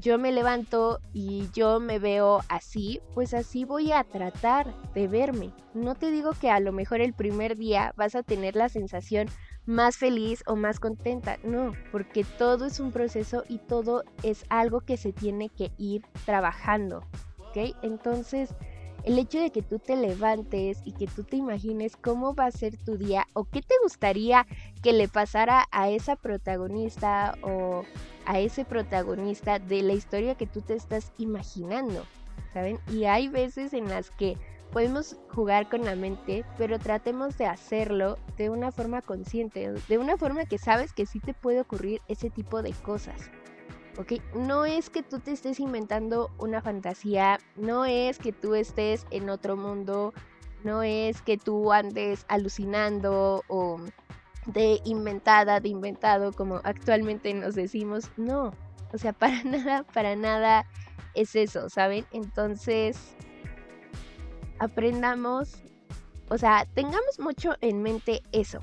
Yo 0.00 0.18
me 0.18 0.32
levanto 0.32 0.98
y 1.12 1.48
yo 1.54 1.78
me 1.78 2.00
veo 2.00 2.40
así, 2.48 3.00
pues 3.14 3.32
así 3.32 3.64
voy 3.64 3.92
a 3.92 4.02
tratar 4.02 4.74
de 4.92 5.06
verme. 5.06 5.52
No 5.72 5.94
te 5.94 6.10
digo 6.10 6.32
que 6.32 6.50
a 6.50 6.58
lo 6.58 6.72
mejor 6.72 7.00
el 7.00 7.14
primer 7.14 7.56
día 7.56 7.94
vas 7.96 8.16
a 8.16 8.24
tener 8.24 8.56
la 8.56 8.68
sensación 8.68 9.28
más 9.66 9.96
feliz 9.96 10.42
o 10.46 10.56
más 10.56 10.80
contenta, 10.80 11.38
no, 11.42 11.72
porque 11.92 12.24
todo 12.24 12.66
es 12.66 12.80
un 12.80 12.92
proceso 12.92 13.44
y 13.48 13.58
todo 13.58 14.04
es 14.22 14.44
algo 14.48 14.80
que 14.80 14.96
se 14.96 15.12
tiene 15.12 15.48
que 15.48 15.72
ir 15.76 16.02
trabajando, 16.24 17.04
¿ok? 17.38 17.74
Entonces, 17.82 18.54
el 19.06 19.18
hecho 19.18 19.40
de 19.40 19.50
que 19.50 19.62
tú 19.62 19.78
te 19.78 19.96
levantes 19.96 20.80
y 20.84 20.92
que 20.92 21.06
tú 21.06 21.22
te 21.22 21.36
imagines 21.36 21.96
cómo 21.96 22.34
va 22.34 22.46
a 22.46 22.50
ser 22.50 22.76
tu 22.76 22.96
día 22.96 23.26
o 23.34 23.44
qué 23.44 23.62
te 23.62 23.74
gustaría 23.82 24.46
que 24.82 24.92
le 24.92 25.08
pasara 25.08 25.66
a 25.70 25.90
esa 25.90 26.16
protagonista 26.16 27.36
o 27.42 27.84
a 28.24 28.40
ese 28.40 28.64
protagonista 28.64 29.60
de 29.60 29.82
la 29.82 29.92
historia 29.92 30.34
que 30.34 30.48
tú 30.48 30.60
te 30.60 30.74
estás 30.74 31.12
imaginando, 31.18 32.04
¿saben? 32.52 32.80
Y 32.92 33.04
hay 33.04 33.28
veces 33.28 33.72
en 33.74 33.88
las 33.88 34.10
que 34.10 34.36
podemos 34.72 35.16
jugar 35.28 35.68
con 35.68 35.84
la 35.84 35.96
mente, 35.96 36.44
pero 36.58 36.78
tratemos 36.78 37.38
de 37.38 37.46
hacerlo 37.46 38.18
de 38.36 38.50
una 38.50 38.72
forma 38.72 39.02
consciente, 39.02 39.72
de 39.88 39.98
una 39.98 40.16
forma 40.16 40.44
que 40.44 40.58
sabes 40.58 40.92
que 40.92 41.06
sí 41.06 41.20
te 41.20 41.34
puede 41.34 41.60
ocurrir 41.60 42.02
ese 42.08 42.30
tipo 42.30 42.62
de 42.62 42.72
cosas. 42.72 43.30
¿ok? 43.98 44.12
No 44.34 44.64
es 44.64 44.90
que 44.90 45.02
tú 45.02 45.18
te 45.18 45.32
estés 45.32 45.60
inventando 45.60 46.30
una 46.38 46.60
fantasía, 46.60 47.38
no 47.56 47.84
es 47.84 48.18
que 48.18 48.32
tú 48.32 48.54
estés 48.54 49.06
en 49.10 49.30
otro 49.30 49.56
mundo, 49.56 50.12
no 50.64 50.82
es 50.82 51.22
que 51.22 51.38
tú 51.38 51.72
andes 51.72 52.24
alucinando 52.28 53.42
o 53.48 53.78
de 54.46 54.80
inventada, 54.84 55.60
de 55.60 55.68
inventado, 55.68 56.32
como 56.32 56.60
actualmente 56.64 57.32
nos 57.34 57.54
decimos, 57.54 58.10
no, 58.16 58.52
o 58.92 58.98
sea, 58.98 59.12
para 59.18 59.42
nada, 59.44 59.84
para 59.92 60.16
nada 60.16 60.66
es 61.14 61.34
eso, 61.34 61.68
¿saben? 61.70 62.04
Entonces, 62.12 63.16
aprendamos, 64.58 65.56
o 66.28 66.38
sea, 66.38 66.66
tengamos 66.74 67.18
mucho 67.18 67.54
en 67.60 67.82
mente 67.82 68.22
eso, 68.32 68.60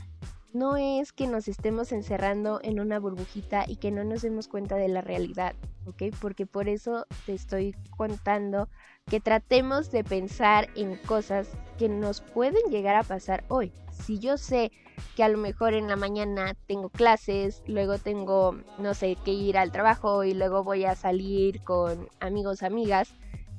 no 0.54 0.78
es 0.78 1.12
que 1.12 1.26
nos 1.26 1.48
estemos 1.48 1.92
encerrando 1.92 2.60
en 2.62 2.80
una 2.80 3.00
burbujita 3.00 3.66
y 3.68 3.78
que 3.78 3.90
no 3.90 4.04
nos 4.04 4.22
demos 4.22 4.48
cuenta 4.48 4.76
de 4.76 4.88
la 4.88 5.02
realidad, 5.02 5.56
¿ok? 5.88 6.16
Porque 6.22 6.46
por 6.46 6.70
eso 6.70 7.08
te 7.26 7.34
estoy 7.34 7.76
contando 7.98 8.70
que 9.10 9.20
tratemos 9.20 9.92
de 9.92 10.04
pensar 10.04 10.70
en 10.76 10.96
cosas 10.98 11.50
que 11.80 11.90
nos 11.90 12.22
pueden 12.22 12.70
llegar 12.70 12.96
a 12.96 13.04
pasar 13.04 13.44
hoy. 13.48 13.74
Si 13.92 14.20
yo 14.20 14.38
sé 14.38 14.72
que 15.16 15.24
a 15.24 15.28
lo 15.28 15.40
mejor 15.40 15.74
en 15.74 15.88
la 15.88 15.96
mañana 15.96 16.56
tengo 16.68 16.90
clases, 16.90 17.64
luego 17.66 17.98
tengo, 17.98 18.56
no 18.78 18.94
sé, 18.94 19.18
que 19.26 19.32
ir 19.32 19.58
al 19.58 19.72
trabajo 19.72 20.24
y 20.24 20.36
luego 20.36 20.64
voy 20.64 20.86
a 20.86 20.94
salir 20.94 21.64
con 21.64 22.10
amigos, 22.20 22.62
amigas, 22.62 23.12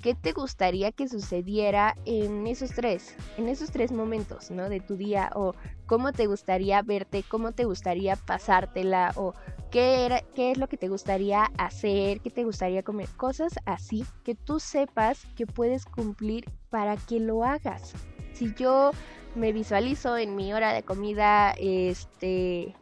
¿qué 0.04 0.14
te 0.14 0.32
gustaría 0.32 0.92
que 0.92 1.08
sucediera 1.08 1.96
en 2.04 2.46
esos 2.46 2.72
tres, 2.72 3.16
en 3.38 3.48
esos 3.48 3.70
tres 3.70 3.90
momentos, 3.90 4.50
¿no? 4.50 4.68
De 4.68 4.80
tu 4.80 4.96
día 4.96 5.30
o 5.34 5.54
cómo 5.86 6.12
te 6.12 6.26
gustaría 6.26 6.82
verte, 6.82 7.24
cómo 7.26 7.52
te 7.52 7.64
gustaría 7.64 8.14
pasártela 8.14 9.12
o 9.16 9.32
qué, 9.70 10.04
era, 10.04 10.20
qué 10.34 10.50
es 10.50 10.58
lo 10.58 10.68
que 10.68 10.76
te 10.76 10.88
gustaría 10.88 11.44
hacer, 11.56 12.20
qué 12.20 12.28
te 12.28 12.44
gustaría 12.44 12.82
comer, 12.82 13.08
cosas 13.16 13.54
así 13.64 14.04
que 14.24 14.34
tú 14.34 14.60
sepas 14.60 15.24
que 15.36 15.46
puedes 15.46 15.86
cumplir 15.86 16.50
para 16.68 16.98
que 16.98 17.18
lo 17.18 17.42
hagas. 17.42 17.94
Si 18.34 18.52
yo 18.52 18.90
me 19.34 19.54
visualizo 19.54 20.18
en 20.18 20.36
mi 20.36 20.52
hora 20.52 20.74
de 20.74 20.82
comida, 20.82 21.54
este, 21.56 22.76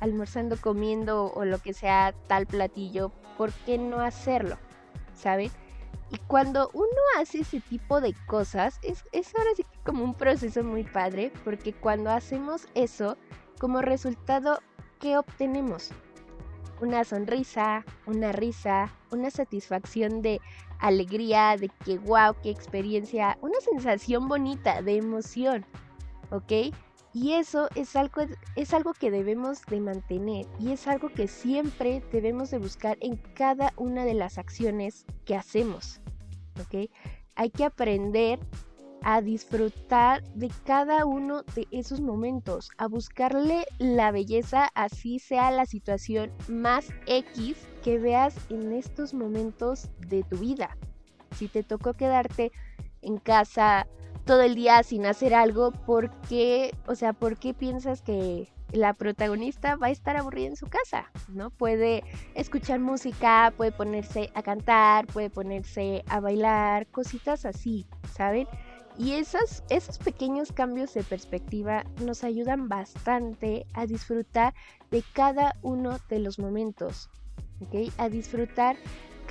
almorzando, 0.00 0.56
comiendo 0.56 1.30
o 1.34 1.44
lo 1.44 1.58
que 1.58 1.74
sea 1.74 2.14
tal 2.28 2.46
platillo, 2.46 3.12
¿por 3.36 3.52
qué 3.66 3.76
no 3.76 4.00
hacerlo? 4.00 4.56
¿Saben? 5.14 5.50
Y 6.12 6.18
cuando 6.26 6.70
uno 6.74 6.86
hace 7.18 7.40
ese 7.40 7.60
tipo 7.60 8.02
de 8.02 8.14
cosas, 8.26 8.78
es, 8.82 9.02
es 9.12 9.34
ahora 9.34 9.50
sí 9.56 9.64
como 9.82 10.04
un 10.04 10.14
proceso 10.14 10.62
muy 10.62 10.84
padre, 10.84 11.32
porque 11.42 11.72
cuando 11.72 12.10
hacemos 12.10 12.68
eso, 12.74 13.16
como 13.58 13.80
resultado, 13.80 14.60
¿qué 15.00 15.16
obtenemos? 15.16 15.88
Una 16.82 17.04
sonrisa, 17.04 17.86
una 18.06 18.30
risa, 18.30 18.92
una 19.10 19.30
satisfacción 19.30 20.20
de 20.20 20.40
alegría, 20.80 21.56
de 21.56 21.70
que 21.82 21.96
wow, 21.96 22.36
qué 22.42 22.50
experiencia, 22.50 23.38
una 23.40 23.58
sensación 23.60 24.28
bonita 24.28 24.82
de 24.82 24.98
emoción, 24.98 25.64
¿ok? 26.30 26.74
Y 27.14 27.32
eso 27.32 27.68
es 27.74 27.94
algo, 27.94 28.22
es 28.56 28.72
algo 28.72 28.94
que 28.94 29.10
debemos 29.10 29.62
de 29.66 29.80
mantener 29.80 30.46
y 30.58 30.72
es 30.72 30.86
algo 30.86 31.10
que 31.10 31.28
siempre 31.28 32.02
debemos 32.10 32.50
de 32.50 32.58
buscar 32.58 32.96
en 33.00 33.16
cada 33.34 33.74
una 33.76 34.04
de 34.04 34.14
las 34.14 34.38
acciones 34.38 35.04
que 35.26 35.36
hacemos. 35.36 36.00
Hay 37.34 37.50
que 37.50 37.64
aprender 37.64 38.38
a 39.02 39.20
disfrutar 39.20 40.22
de 40.34 40.50
cada 40.64 41.04
uno 41.04 41.42
de 41.54 41.66
esos 41.70 42.00
momentos, 42.00 42.70
a 42.78 42.86
buscarle 42.86 43.66
la 43.78 44.10
belleza, 44.10 44.70
así 44.74 45.18
sea 45.18 45.50
la 45.50 45.66
situación 45.66 46.32
más 46.48 46.88
X 47.06 47.56
que 47.82 47.98
veas 47.98 48.36
en 48.48 48.72
estos 48.72 49.12
momentos 49.12 49.90
de 50.08 50.22
tu 50.22 50.38
vida. 50.38 50.76
Si 51.36 51.48
te 51.48 51.62
tocó 51.62 51.94
quedarte 51.94 52.52
en 53.00 53.18
casa 53.18 53.86
todo 54.24 54.42
el 54.42 54.54
día 54.54 54.82
sin 54.82 55.06
hacer 55.06 55.34
algo, 55.34 55.72
¿por 55.72 56.10
qué, 56.28 56.74
o 56.86 56.94
sea, 56.94 57.12
por 57.12 57.38
qué 57.38 57.54
piensas 57.54 58.02
que 58.02 58.48
la 58.72 58.94
protagonista 58.94 59.76
va 59.76 59.88
a 59.88 59.90
estar 59.90 60.16
aburrida 60.16 60.48
en 60.48 60.56
su 60.56 60.66
casa, 60.66 61.10
¿no? 61.28 61.50
Puede 61.50 62.04
escuchar 62.34 62.80
música, 62.80 63.52
puede 63.56 63.72
ponerse 63.72 64.30
a 64.34 64.42
cantar, 64.42 65.06
puede 65.06 65.28
ponerse 65.28 66.02
a 66.08 66.20
bailar, 66.20 66.86
cositas 66.86 67.44
así, 67.44 67.86
¿saben? 68.14 68.48
Y 68.98 69.12
esos, 69.12 69.62
esos 69.70 69.98
pequeños 69.98 70.52
cambios 70.52 70.92
de 70.94 71.02
perspectiva 71.02 71.84
nos 72.04 72.24
ayudan 72.24 72.68
bastante 72.68 73.66
a 73.74 73.86
disfrutar 73.86 74.54
de 74.90 75.02
cada 75.12 75.56
uno 75.62 75.98
de 76.08 76.18
los 76.18 76.38
momentos, 76.38 77.10
¿ok? 77.60 77.92
A 77.98 78.08
disfrutar 78.08 78.76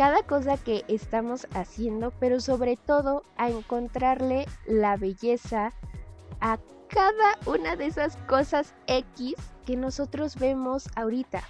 cada 0.02 0.24
cosa 0.24 0.58
que 0.58 0.84
estamos 0.88 1.46
haciendo, 1.54 2.10
pero 2.20 2.40
sobre 2.40 2.76
todo 2.76 3.22
a 3.38 3.52
encontrarle 3.52 4.48
la 4.66 4.98
belleza 4.98 5.74
a 6.40 6.58
cada 6.88 7.38
una 7.46 7.76
de 7.76 7.86
esas 7.86 8.18
cosas 8.26 8.74
X 8.88 9.36
que 9.64 9.78
nosotros 9.78 10.38
vemos 10.38 10.90
ahorita. 10.96 11.44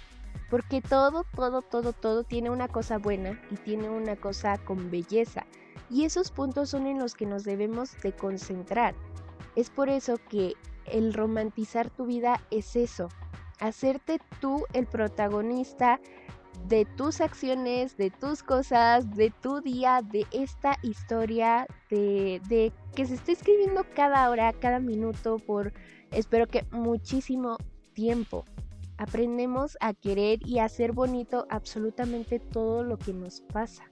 Porque 0.50 0.82
todo, 0.82 1.24
todo, 1.34 1.62
todo, 1.62 1.94
todo 1.94 2.24
tiene 2.24 2.50
una 2.50 2.68
cosa 2.68 2.98
buena 2.98 3.40
y 3.50 3.56
tiene 3.56 3.88
una 3.88 4.16
cosa 4.16 4.58
con 4.58 4.90
belleza. 4.90 5.46
Y 5.88 6.04
esos 6.04 6.30
puntos 6.30 6.68
son 6.68 6.86
en 6.86 6.98
los 6.98 7.14
que 7.14 7.24
nos 7.24 7.44
debemos 7.44 7.98
de 8.02 8.12
concentrar. 8.12 8.94
Es 9.56 9.70
por 9.70 9.88
eso 9.88 10.18
que 10.28 10.52
el 10.84 11.14
romantizar 11.14 11.88
tu 11.88 12.04
vida 12.04 12.38
es 12.50 12.76
eso. 12.76 13.08
Hacerte 13.60 14.20
tú 14.42 14.66
el 14.74 14.86
protagonista 14.86 16.00
de 16.68 16.84
tus 16.84 17.20
acciones, 17.20 17.96
de 17.96 18.10
tus 18.10 18.42
cosas, 18.42 19.14
de 19.16 19.30
tu 19.30 19.60
día, 19.60 20.02
de 20.02 20.26
esta 20.32 20.76
historia, 20.82 21.66
de, 21.90 22.72
que 22.94 23.06
se 23.06 23.14
está 23.14 23.32
escribiendo 23.32 23.84
cada 23.94 24.28
hora, 24.30 24.52
cada 24.52 24.78
minuto, 24.78 25.38
por 25.38 25.72
espero 26.10 26.46
que 26.46 26.64
muchísimo 26.70 27.58
tiempo. 27.92 28.44
Aprendemos 28.98 29.76
a 29.80 29.94
querer 29.94 30.46
y 30.46 30.58
a 30.58 30.66
hacer 30.66 30.92
bonito 30.92 31.46
absolutamente 31.50 32.38
todo 32.38 32.84
lo 32.84 32.98
que 32.98 33.12
nos 33.12 33.40
pasa. 33.40 33.84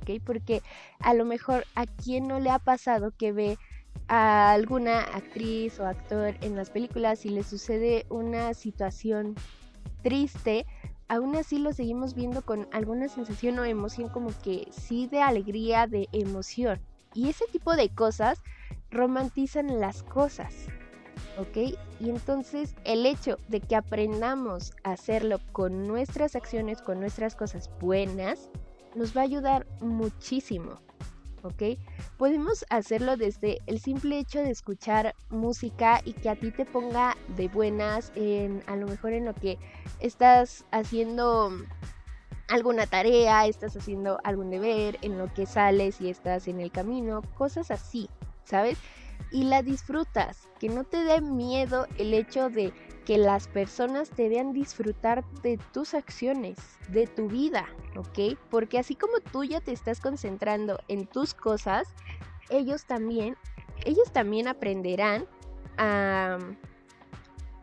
¿ok? 0.00 0.22
Porque 0.24 0.62
a 1.00 1.14
lo 1.14 1.24
mejor 1.24 1.64
a 1.74 1.86
quien 1.86 2.26
no 2.26 2.40
le 2.40 2.50
ha 2.50 2.58
pasado 2.58 3.12
que 3.16 3.32
ve 3.32 3.58
a 4.08 4.52
alguna 4.52 5.00
actriz 5.00 5.78
o 5.80 5.86
actor 5.86 6.34
en 6.40 6.56
las 6.56 6.70
películas 6.70 7.26
y 7.26 7.30
le 7.30 7.42
sucede 7.42 8.06
una 8.08 8.54
situación 8.54 9.34
triste, 10.02 10.66
aún 11.08 11.36
así 11.36 11.58
lo 11.58 11.72
seguimos 11.72 12.14
viendo 12.14 12.42
con 12.42 12.68
alguna 12.72 13.08
sensación 13.08 13.58
o 13.58 13.64
emoción 13.64 14.08
como 14.08 14.30
que 14.42 14.68
sí 14.70 15.06
de 15.06 15.22
alegría, 15.22 15.86
de 15.86 16.08
emoción. 16.12 16.80
Y 17.14 17.28
ese 17.28 17.46
tipo 17.50 17.76
de 17.76 17.88
cosas 17.88 18.42
romantizan 18.90 19.80
las 19.80 20.02
cosas. 20.02 20.54
¿ok? 21.38 21.78
Y 22.00 22.10
entonces 22.10 22.74
el 22.84 23.06
hecho 23.06 23.38
de 23.48 23.60
que 23.60 23.76
aprendamos 23.76 24.72
a 24.82 24.92
hacerlo 24.92 25.40
con 25.52 25.86
nuestras 25.86 26.36
acciones, 26.36 26.82
con 26.82 27.00
nuestras 27.00 27.34
cosas 27.34 27.70
buenas, 27.80 28.50
nos 28.94 29.16
va 29.16 29.20
a 29.20 29.24
ayudar 29.24 29.66
muchísimo, 29.80 30.80
¿ok? 31.46 31.78
Podemos 32.16 32.64
hacerlo 32.70 33.16
desde 33.16 33.58
el 33.66 33.80
simple 33.80 34.18
hecho 34.18 34.40
de 34.40 34.50
escuchar 34.50 35.14
música 35.30 36.00
y 36.04 36.12
que 36.12 36.28
a 36.28 36.36
ti 36.36 36.50
te 36.50 36.64
ponga 36.64 37.16
de 37.36 37.48
buenas, 37.48 38.12
en, 38.14 38.62
a 38.66 38.76
lo 38.76 38.86
mejor 38.86 39.12
en 39.12 39.24
lo 39.24 39.34
que 39.34 39.58
estás 40.00 40.64
haciendo 40.70 41.50
alguna 42.48 42.86
tarea, 42.86 43.46
estás 43.46 43.76
haciendo 43.76 44.18
algún 44.22 44.50
deber, 44.50 44.98
en 45.02 45.18
lo 45.18 45.32
que 45.34 45.46
sales 45.46 46.00
y 46.00 46.10
estás 46.10 46.48
en 46.48 46.60
el 46.60 46.70
camino, 46.70 47.22
cosas 47.36 47.70
así, 47.70 48.08
¿sabes? 48.44 48.78
y 49.30 49.44
la 49.44 49.62
disfrutas, 49.62 50.48
que 50.58 50.68
no 50.68 50.84
te 50.84 51.02
dé 51.02 51.20
miedo 51.20 51.86
el 51.98 52.14
hecho 52.14 52.48
de 52.48 52.72
que 53.06 53.16
las 53.18 53.46
personas 53.46 54.10
te 54.10 54.28
vean 54.28 54.52
disfrutar 54.52 55.24
de 55.42 55.58
tus 55.72 55.94
acciones, 55.94 56.58
de 56.88 57.06
tu 57.06 57.28
vida, 57.28 57.68
¿ok? 57.96 58.36
Porque 58.50 58.80
así 58.80 58.96
como 58.96 59.20
tú 59.20 59.44
ya 59.44 59.60
te 59.60 59.70
estás 59.72 60.00
concentrando 60.00 60.80
en 60.88 61.06
tus 61.06 61.32
cosas, 61.32 61.86
ellos 62.50 62.84
también, 62.84 63.36
ellos 63.84 64.12
también 64.12 64.48
aprenderán 64.48 65.24
a 65.78 66.36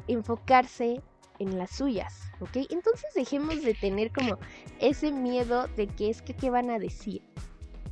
enfocarse 0.07 1.01
en 1.39 1.57
las 1.57 1.71
suyas, 1.71 2.21
¿ok? 2.39 2.65
Entonces 2.69 3.13
dejemos 3.13 3.61
de 3.63 3.73
tener 3.73 4.13
como 4.13 4.39
ese 4.79 5.11
miedo 5.11 5.67
de 5.75 5.87
que 5.87 6.09
es 6.09 6.21
que 6.21 6.33
qué 6.33 6.49
van 6.49 6.69
a 6.69 6.79
decir. 6.79 7.21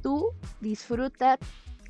Tú 0.01 0.31
disfruta 0.61 1.37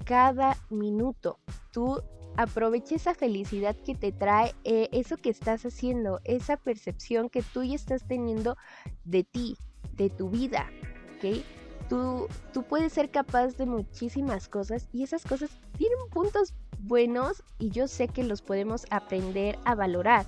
cada 0.06 0.58
minuto. 0.72 1.38
Tú 1.72 2.02
aprovecha 2.38 2.96
esa 2.96 3.14
felicidad 3.14 3.76
que 3.76 3.96
te 3.96 4.12
trae 4.12 4.54
eh, 4.64 4.90
eso 4.92 5.18
que 5.18 5.30
estás 5.30 5.66
haciendo, 5.66 6.20
esa 6.24 6.58
percepción 6.58 7.30
que 7.30 7.42
tú 7.42 7.64
ya 7.64 7.76
estás 7.76 8.08
teniendo 8.08 8.58
de 9.04 9.24
ti, 9.24 9.58
de 9.94 10.10
tu 10.10 10.30
vida, 10.30 10.70
¿ok? 11.18 11.44
Tú, 11.90 12.28
tú 12.54 12.64
puedes 12.64 12.94
ser 12.94 13.12
capaz 13.12 13.58
de 13.58 13.66
muchísimas 13.66 14.48
cosas 14.48 14.88
y 14.94 15.04
esas 15.04 15.26
cosas 15.26 15.50
tienen 15.78 15.98
puntos 16.12 16.54
buenos 16.80 17.44
y 17.60 17.70
yo 17.70 17.88
sé 17.88 18.08
que 18.08 18.24
los 18.24 18.42
podemos 18.42 18.86
aprender 18.90 19.60
a 19.66 19.76
valorar. 19.76 20.26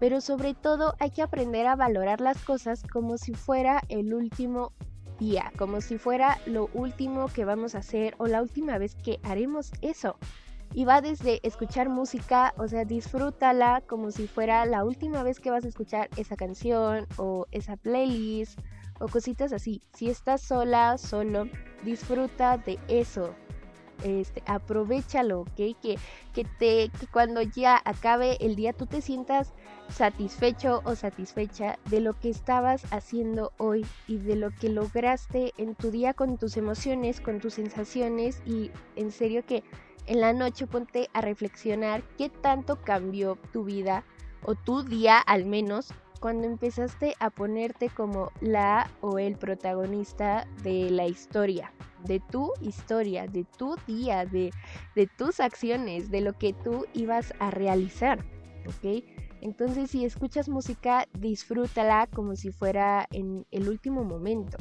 Pero 0.00 0.20
sobre 0.20 0.54
todo 0.54 0.94
hay 0.98 1.10
que 1.10 1.22
aprender 1.22 1.66
a 1.66 1.76
valorar 1.76 2.20
las 2.20 2.42
cosas 2.42 2.82
como 2.82 3.16
si 3.16 3.32
fuera 3.32 3.82
el 3.88 4.12
último 4.12 4.72
día, 5.20 5.52
como 5.56 5.80
si 5.80 5.98
fuera 5.98 6.38
lo 6.46 6.68
último 6.74 7.28
que 7.28 7.44
vamos 7.44 7.74
a 7.74 7.78
hacer 7.78 8.14
o 8.18 8.26
la 8.26 8.42
última 8.42 8.76
vez 8.78 8.96
que 8.96 9.20
haremos 9.22 9.70
eso. 9.82 10.16
Y 10.76 10.84
va 10.84 11.00
desde 11.00 11.38
escuchar 11.46 11.88
música, 11.88 12.52
o 12.56 12.66
sea, 12.66 12.84
disfrútala 12.84 13.80
como 13.86 14.10
si 14.10 14.26
fuera 14.26 14.66
la 14.66 14.84
última 14.84 15.22
vez 15.22 15.38
que 15.38 15.52
vas 15.52 15.64
a 15.64 15.68
escuchar 15.68 16.08
esa 16.16 16.34
canción 16.34 17.06
o 17.16 17.46
esa 17.52 17.76
playlist 17.76 18.58
o 18.98 19.06
cositas 19.06 19.52
así. 19.52 19.82
Si 19.92 20.10
estás 20.10 20.42
sola, 20.42 20.98
solo, 20.98 21.48
disfruta 21.84 22.58
de 22.58 22.80
eso. 22.88 23.34
Este, 24.02 24.42
aprovechalo, 24.46 25.42
¿ok? 25.42 25.54
Que, 25.80 25.96
que, 26.34 26.44
te, 26.44 26.90
que 26.98 27.06
cuando 27.06 27.40
ya 27.42 27.80
acabe 27.84 28.36
el 28.40 28.56
día 28.56 28.72
tú 28.72 28.86
te 28.86 29.00
sientas 29.00 29.52
satisfecho 29.88 30.82
o 30.84 30.96
satisfecha 30.96 31.78
de 31.88 32.00
lo 32.00 32.18
que 32.18 32.30
estabas 32.30 32.84
haciendo 32.92 33.52
hoy 33.58 33.86
y 34.08 34.18
de 34.18 34.34
lo 34.34 34.50
que 34.50 34.68
lograste 34.68 35.52
en 35.56 35.76
tu 35.76 35.92
día 35.92 36.14
con 36.14 36.36
tus 36.36 36.56
emociones, 36.56 37.20
con 37.20 37.38
tus 37.38 37.54
sensaciones 37.54 38.42
y 38.44 38.72
en 38.96 39.12
serio 39.12 39.44
que 39.46 39.62
en 40.06 40.20
la 40.20 40.32
noche 40.32 40.66
ponte 40.66 41.08
a 41.12 41.20
reflexionar 41.20 42.02
qué 42.18 42.28
tanto 42.28 42.76
cambió 42.76 43.38
tu 43.52 43.64
vida 43.64 44.04
o 44.42 44.54
tu 44.54 44.82
día 44.82 45.18
al 45.18 45.44
menos 45.44 45.92
cuando 46.20 46.46
empezaste 46.46 47.14
a 47.20 47.28
ponerte 47.28 47.90
como 47.90 48.30
la 48.40 48.90
o 49.02 49.18
el 49.18 49.36
protagonista 49.36 50.46
de 50.62 50.90
la 50.90 51.06
historia, 51.06 51.70
de 52.04 52.18
tu 52.18 52.50
historia, 52.62 53.26
de 53.26 53.44
tu 53.44 53.76
día, 53.86 54.24
de, 54.24 54.50
de 54.94 55.06
tus 55.06 55.40
acciones, 55.40 56.10
de 56.10 56.22
lo 56.22 56.32
que 56.32 56.54
tú 56.54 56.86
ibas 56.94 57.34
a 57.40 57.50
realizar, 57.50 58.24
¿ok? 58.66 59.04
Entonces 59.42 59.90
si 59.90 60.06
escuchas 60.06 60.48
música, 60.48 61.06
disfrútala 61.18 62.06
como 62.06 62.36
si 62.36 62.50
fuera 62.50 63.06
en 63.12 63.44
el 63.50 63.68
último 63.68 64.02
momento, 64.02 64.56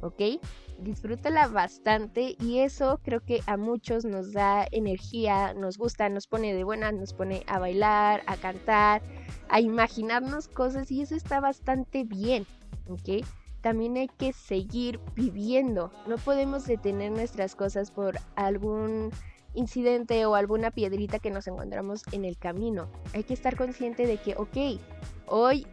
¿ok? 0.00 0.40
Disfrútala 0.78 1.48
bastante 1.48 2.36
y 2.40 2.60
eso 2.60 3.00
creo 3.02 3.20
que 3.20 3.42
a 3.46 3.56
muchos 3.56 4.04
nos 4.04 4.32
da 4.32 4.66
energía, 4.70 5.52
nos 5.54 5.76
gusta, 5.76 6.08
nos 6.08 6.26
pone 6.26 6.54
de 6.54 6.64
buena, 6.64 6.90
nos 6.92 7.12
pone 7.12 7.42
a 7.46 7.58
bailar, 7.58 8.22
a 8.26 8.36
cantar, 8.36 9.02
a 9.48 9.60
imaginarnos 9.60 10.48
cosas 10.48 10.90
y 10.90 11.02
eso 11.02 11.14
está 11.14 11.40
bastante 11.40 12.04
bien, 12.04 12.46
¿ok? 12.88 13.24
También 13.60 13.96
hay 13.98 14.08
que 14.08 14.32
seguir 14.32 15.00
viviendo, 15.14 15.92
no 16.06 16.16
podemos 16.16 16.66
detener 16.66 17.12
nuestras 17.12 17.54
cosas 17.54 17.90
por 17.90 18.18
algún 18.34 19.10
incidente 19.54 20.24
o 20.26 20.34
alguna 20.34 20.70
piedrita 20.70 21.18
que 21.18 21.30
nos 21.30 21.46
encontramos 21.46 22.02
en 22.12 22.24
el 22.24 22.38
camino. 22.38 22.88
Hay 23.12 23.24
que 23.24 23.34
estar 23.34 23.56
consciente 23.56 24.06
de 24.06 24.16
que, 24.16 24.34
ok, 24.36 24.80
hoy 25.26 25.66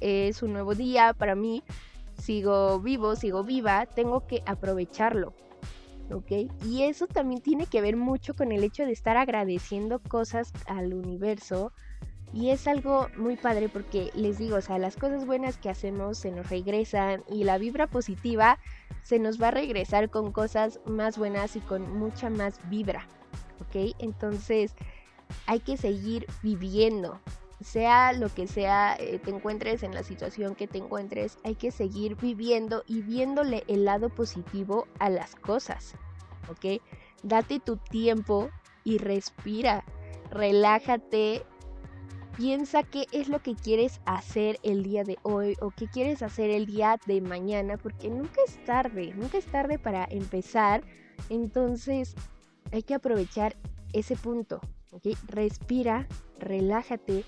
es 0.00 0.42
un 0.42 0.52
nuevo 0.52 0.74
día 0.74 1.14
para 1.14 1.34
mí, 1.34 1.62
sigo 2.18 2.80
vivo, 2.80 3.16
sigo 3.16 3.44
viva, 3.44 3.86
tengo 3.86 4.26
que 4.26 4.42
aprovecharlo. 4.46 5.34
¿Ok? 6.10 6.32
Y 6.66 6.82
eso 6.82 7.06
también 7.06 7.40
tiene 7.40 7.66
que 7.66 7.80
ver 7.80 7.96
mucho 7.96 8.34
con 8.34 8.52
el 8.52 8.64
hecho 8.64 8.84
de 8.84 8.92
estar 8.92 9.16
agradeciendo 9.16 10.00
cosas 10.00 10.52
al 10.66 10.92
universo, 10.92 11.72
y 12.32 12.48
es 12.48 12.66
algo 12.66 13.08
muy 13.16 13.36
padre 13.36 13.68
porque 13.68 14.10
les 14.14 14.38
digo, 14.38 14.56
o 14.56 14.60
sea, 14.62 14.78
las 14.78 14.96
cosas 14.96 15.26
buenas 15.26 15.58
que 15.58 15.68
hacemos 15.68 16.16
se 16.16 16.30
nos 16.30 16.48
regresan 16.48 17.22
y 17.28 17.44
la 17.44 17.58
vibra 17.58 17.86
positiva 17.88 18.58
se 19.02 19.18
nos 19.18 19.40
va 19.40 19.48
a 19.48 19.50
regresar 19.50 20.08
con 20.08 20.32
cosas 20.32 20.80
más 20.86 21.18
buenas 21.18 21.56
y 21.56 21.60
con 21.60 21.98
mucha 21.98 22.30
más 22.30 22.58
vibra. 22.70 23.06
¿Ok? 23.60 23.94
Entonces 23.98 24.74
hay 25.46 25.60
que 25.60 25.76
seguir 25.76 26.26
viviendo. 26.42 27.20
Sea 27.62 28.12
lo 28.12 28.28
que 28.28 28.46
sea, 28.46 28.96
eh, 28.98 29.18
te 29.18 29.30
encuentres 29.30 29.82
en 29.82 29.94
la 29.94 30.02
situación 30.02 30.54
que 30.54 30.66
te 30.66 30.78
encuentres, 30.78 31.38
hay 31.44 31.54
que 31.54 31.70
seguir 31.70 32.16
viviendo 32.16 32.82
y 32.86 33.02
viéndole 33.02 33.64
el 33.68 33.84
lado 33.84 34.08
positivo 34.08 34.86
a 34.98 35.10
las 35.10 35.34
cosas. 35.36 35.94
¿Ok? 36.48 36.82
Date 37.22 37.60
tu 37.60 37.76
tiempo 37.76 38.50
y 38.84 38.98
respira. 38.98 39.84
Relájate, 40.30 41.44
Piensa 42.36 42.82
qué 42.82 43.06
es 43.12 43.28
lo 43.28 43.42
que 43.42 43.54
quieres 43.54 44.00
hacer 44.06 44.58
el 44.62 44.82
día 44.82 45.04
de 45.04 45.18
hoy 45.22 45.54
o 45.60 45.70
qué 45.70 45.86
quieres 45.86 46.22
hacer 46.22 46.48
el 46.48 46.64
día 46.64 46.98
de 47.04 47.20
mañana, 47.20 47.76
porque 47.76 48.08
nunca 48.08 48.40
es 48.46 48.64
tarde, 48.64 49.12
nunca 49.14 49.36
es 49.36 49.44
tarde 49.44 49.78
para 49.78 50.06
empezar. 50.10 50.82
Entonces 51.28 52.14
hay 52.72 52.82
que 52.84 52.94
aprovechar 52.94 53.54
ese 53.92 54.16
punto, 54.16 54.60
¿ok? 54.92 55.08
Respira, 55.26 56.06
relájate, 56.38 57.24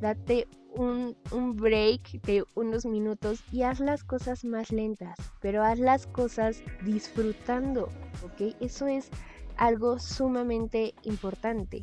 date 0.00 0.48
un, 0.74 1.16
un, 1.30 1.56
break 1.56 2.22
de 2.22 2.44
unos 2.54 2.84
minutos 2.86 3.44
y 3.52 3.62
haz 3.62 3.78
las 3.78 4.02
cosas 4.02 4.44
más 4.44 4.72
lentas, 4.72 5.16
pero 5.40 5.62
haz 5.62 5.78
las 5.78 6.06
cosas 6.06 6.62
disfrutando, 6.84 7.88
¿ok? 8.24 8.56
Eso 8.60 8.86
es 8.86 9.10
algo 9.56 9.98
sumamente 9.98 10.94
importante. 11.02 11.82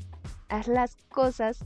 Haz 0.50 0.68
las 0.68 0.98
cosas 1.10 1.65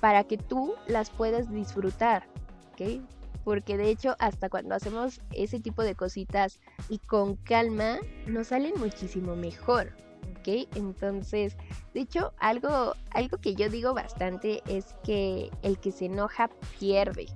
para 0.00 0.24
que 0.24 0.36
tú 0.36 0.74
las 0.86 1.10
puedas 1.10 1.50
disfrutar, 1.50 2.26
¿ok? 2.72 3.00
Porque 3.44 3.76
de 3.76 3.90
hecho 3.90 4.16
hasta 4.18 4.50
cuando 4.50 4.74
hacemos 4.74 5.20
ese 5.32 5.60
tipo 5.60 5.82
de 5.82 5.94
cositas 5.94 6.60
y 6.88 6.98
con 6.98 7.36
calma, 7.36 7.98
nos 8.26 8.48
salen 8.48 8.74
muchísimo 8.78 9.36
mejor, 9.36 9.92
Entonces, 10.74 11.56
de 11.94 12.00
hecho, 12.00 12.32
algo, 12.38 12.94
algo 13.10 13.38
que 13.38 13.54
yo 13.54 13.68
digo 13.68 13.94
bastante 13.94 14.62
es 14.66 14.94
que 15.04 15.50
el 15.62 15.78
que 15.78 15.92
se 15.92 16.06
enoja 16.06 16.50
pierde. 16.78 17.26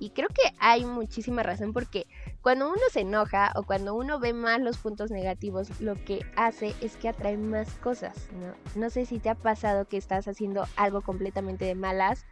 Y 0.00 0.10
creo 0.10 0.28
que 0.28 0.54
hay 0.60 0.84
muchísima 0.84 1.42
razón 1.42 1.72
porque 1.72 2.06
cuando 2.40 2.68
uno 2.68 2.82
se 2.92 3.00
enoja 3.00 3.52
o 3.56 3.64
cuando 3.64 3.96
uno 3.96 4.20
ve 4.20 4.32
más 4.32 4.60
los 4.60 4.78
puntos 4.78 5.10
negativos, 5.10 5.80
lo 5.80 5.94
que 6.04 6.24
hace 6.36 6.74
es 6.80 6.96
que 6.96 7.08
atrae 7.08 7.36
más 7.36 7.68
cosas, 7.78 8.28
¿no? 8.32 8.54
No 8.80 8.90
sé 8.90 9.06
si 9.06 9.18
te 9.18 9.28
ha 9.28 9.34
pasado 9.34 9.86
que 9.86 9.96
estás 9.96 10.28
haciendo 10.28 10.66
algo 10.76 11.00
completamente 11.00 11.64
de 11.64 11.74
malas, 11.74 12.26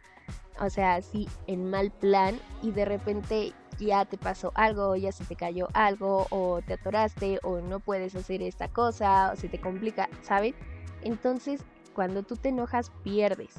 o 0.61 0.69
sea, 0.69 0.95
así 0.95 1.27
en 1.47 1.69
mal 1.69 1.91
plan 1.91 2.39
y 2.61 2.71
de 2.71 2.85
repente 2.85 3.53
ya 3.79 4.05
te 4.05 4.17
pasó 4.17 4.51
algo, 4.55 4.95
ya 4.95 5.11
se 5.11 5.25
te 5.25 5.35
cayó 5.35 5.67
algo 5.73 6.27
o 6.29 6.61
te 6.61 6.73
atoraste 6.73 7.39
o 7.43 7.61
no 7.61 7.79
puedes 7.79 8.15
hacer 8.15 8.41
esta 8.41 8.67
cosa 8.67 9.31
o 9.33 9.35
se 9.35 9.49
te 9.49 9.59
complica, 9.59 10.09
¿sabes? 10.21 10.55
Entonces, 11.01 11.61
cuando 11.93 12.23
tú 12.23 12.35
te 12.35 12.49
enojas, 12.49 12.91
pierdes. 13.03 13.53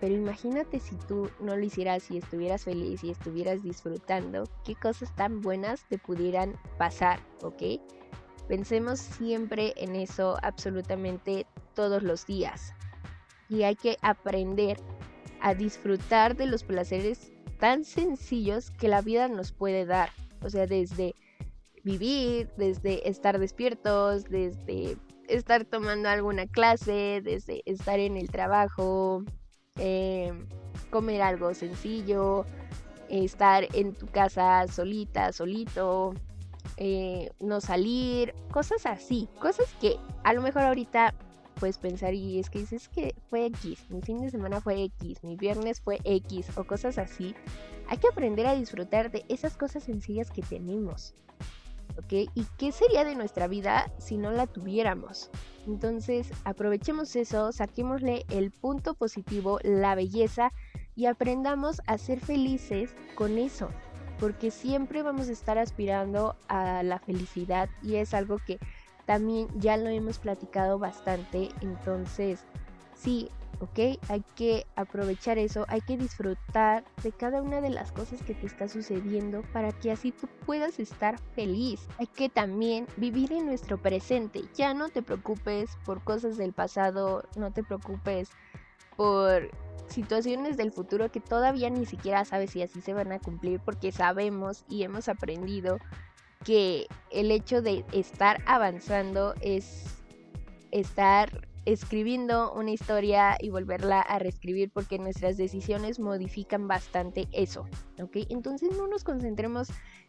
Pero 0.00 0.14
imagínate 0.14 0.80
si 0.80 0.96
tú 0.96 1.30
no 1.40 1.56
lo 1.56 1.62
hicieras 1.62 2.10
y 2.10 2.18
estuvieras 2.18 2.64
feliz 2.64 3.04
y 3.04 3.10
estuvieras 3.10 3.62
disfrutando, 3.62 4.48
qué 4.64 4.74
cosas 4.74 5.14
tan 5.14 5.40
buenas 5.40 5.84
te 5.88 5.96
pudieran 5.96 6.56
pasar, 6.76 7.20
¿ok? 7.42 7.80
Pensemos 8.48 8.98
siempre 8.98 9.74
en 9.76 9.94
eso 9.94 10.38
absolutamente 10.42 11.46
todos 11.74 12.02
los 12.02 12.26
días. 12.26 12.74
Y 13.48 13.62
hay 13.62 13.76
que 13.76 13.96
aprender 14.02 14.78
a 15.40 15.54
disfrutar 15.54 16.36
de 16.36 16.46
los 16.46 16.64
placeres 16.64 17.32
tan 17.62 17.84
sencillos 17.84 18.72
que 18.72 18.88
la 18.88 19.02
vida 19.02 19.28
nos 19.28 19.52
puede 19.52 19.86
dar. 19.86 20.10
O 20.42 20.50
sea, 20.50 20.66
desde 20.66 21.14
vivir, 21.84 22.50
desde 22.56 23.08
estar 23.08 23.38
despiertos, 23.38 24.24
desde 24.24 24.96
estar 25.28 25.64
tomando 25.64 26.08
alguna 26.08 26.48
clase, 26.48 27.20
desde 27.22 27.62
estar 27.64 28.00
en 28.00 28.16
el 28.16 28.32
trabajo, 28.32 29.22
em, 29.76 30.48
comer 30.90 31.22
algo 31.22 31.54
sencillo, 31.54 32.46
estar 33.08 33.68
en 33.74 33.94
tu 33.94 34.08
casa 34.08 34.66
solita, 34.66 35.32
solito, 35.32 36.14
eh, 36.78 37.30
no 37.38 37.60
salir, 37.60 38.34
cosas 38.50 38.86
así, 38.86 39.28
cosas 39.38 39.72
que 39.80 39.98
a 40.24 40.32
lo 40.32 40.42
mejor 40.42 40.62
ahorita 40.62 41.14
puedes 41.62 41.78
pensar 41.78 42.12
y 42.12 42.40
es 42.40 42.50
que 42.50 42.58
dices 42.58 42.88
que 42.88 43.14
fue 43.30 43.46
X, 43.46 43.88
mi 43.88 44.02
fin 44.02 44.20
de 44.20 44.32
semana 44.32 44.60
fue 44.60 44.82
X, 44.82 45.22
mi 45.22 45.36
viernes 45.36 45.80
fue 45.80 46.00
X 46.02 46.48
o 46.56 46.64
cosas 46.64 46.98
así. 46.98 47.36
Hay 47.86 47.98
que 47.98 48.08
aprender 48.08 48.48
a 48.48 48.56
disfrutar 48.56 49.12
de 49.12 49.24
esas 49.28 49.56
cosas 49.56 49.84
sencillas 49.84 50.32
que 50.32 50.42
tenemos. 50.42 51.14
¿Ok? 51.96 52.28
¿Y 52.34 52.46
qué 52.58 52.72
sería 52.72 53.04
de 53.04 53.14
nuestra 53.14 53.46
vida 53.46 53.92
si 53.98 54.16
no 54.16 54.32
la 54.32 54.48
tuviéramos? 54.48 55.30
Entonces, 55.68 56.32
aprovechemos 56.42 57.14
eso, 57.14 57.52
saquémosle 57.52 58.24
el 58.30 58.50
punto 58.50 58.94
positivo, 58.94 59.60
la 59.62 59.94
belleza 59.94 60.50
y 60.96 61.06
aprendamos 61.06 61.80
a 61.86 61.96
ser 61.96 62.18
felices 62.18 62.90
con 63.14 63.38
eso. 63.38 63.68
Porque 64.18 64.50
siempre 64.50 65.04
vamos 65.04 65.28
a 65.28 65.32
estar 65.32 65.58
aspirando 65.58 66.34
a 66.48 66.82
la 66.82 66.98
felicidad 66.98 67.70
y 67.84 67.96
es 67.96 68.14
algo 68.14 68.38
que 68.44 68.58
también 69.06 69.48
ya 69.58 69.76
lo 69.76 69.88
hemos 69.88 70.18
platicado 70.18 70.78
bastante. 70.78 71.48
Entonces, 71.60 72.44
sí, 72.94 73.30
¿ok? 73.60 73.98
Hay 74.08 74.24
que 74.34 74.66
aprovechar 74.74 75.38
eso, 75.38 75.64
hay 75.68 75.80
que 75.80 75.96
disfrutar 75.96 76.84
de 77.02 77.12
cada 77.12 77.42
una 77.42 77.60
de 77.60 77.70
las 77.70 77.92
cosas 77.92 78.20
que 78.22 78.34
te 78.34 78.46
está 78.46 78.68
sucediendo 78.68 79.42
para 79.52 79.72
que 79.72 79.92
así 79.92 80.12
tú 80.12 80.28
puedas 80.44 80.78
estar 80.78 81.18
feliz. 81.34 81.80
Hay 81.98 82.08
que 82.08 82.28
también 82.28 82.86
vivir 82.96 83.32
en 83.32 83.46
nuestro 83.46 83.78
presente. 83.78 84.42
Ya 84.54 84.74
no 84.74 84.88
te 84.88 85.02
preocupes 85.02 85.70
por 85.84 86.02
cosas 86.02 86.36
del 86.36 86.52
pasado, 86.52 87.24
no 87.36 87.52
te 87.52 87.62
preocupes 87.62 88.30
por 88.96 89.50
situaciones 89.88 90.56
del 90.56 90.72
futuro 90.72 91.10
que 91.10 91.20
todavía 91.20 91.70
ni 91.70 91.86
siquiera 91.86 92.24
sabes 92.24 92.50
si 92.50 92.62
así 92.62 92.80
se 92.80 92.94
van 92.94 93.12
a 93.12 93.18
cumplir 93.18 93.60
porque 93.60 93.92
sabemos 93.92 94.64
y 94.68 94.82
hemos 94.84 95.08
aprendido 95.08 95.78
que 96.44 96.86
el 97.10 97.30
hecho 97.30 97.62
de 97.62 97.84
estar 97.92 98.42
avanzando 98.46 99.34
es 99.40 99.84
estar 100.70 101.48
escribiendo 101.64 102.52
una 102.52 102.72
historia 102.72 103.36
y 103.40 103.50
volverla 103.50 104.00
a 104.00 104.18
reescribir 104.18 104.70
porque 104.72 104.98
nuestras 104.98 105.36
decisiones 105.36 106.00
modifican 106.00 106.66
bastante 106.66 107.28
eso, 107.32 107.66
¿ok? 108.00 108.16
Entonces 108.30 108.70
no 108.76 108.88
nos 108.88 109.04
concentremos 109.04 109.68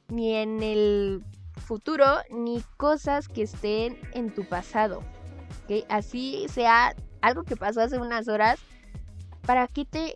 ni 0.09 0.33
en 0.33 0.63
el 0.63 1.23
futuro 1.57 2.05
ni 2.31 2.61
cosas 2.77 3.27
que 3.27 3.43
estén 3.43 3.97
en 4.13 4.33
tu 4.33 4.45
pasado, 4.45 5.03
¿ok? 5.65 5.85
Así 5.89 6.45
sea 6.49 6.95
algo 7.21 7.43
que 7.43 7.55
pasó 7.55 7.81
hace 7.81 7.99
unas 7.99 8.27
horas, 8.27 8.59
¿para 9.45 9.67
qué 9.67 9.85
te 9.85 10.15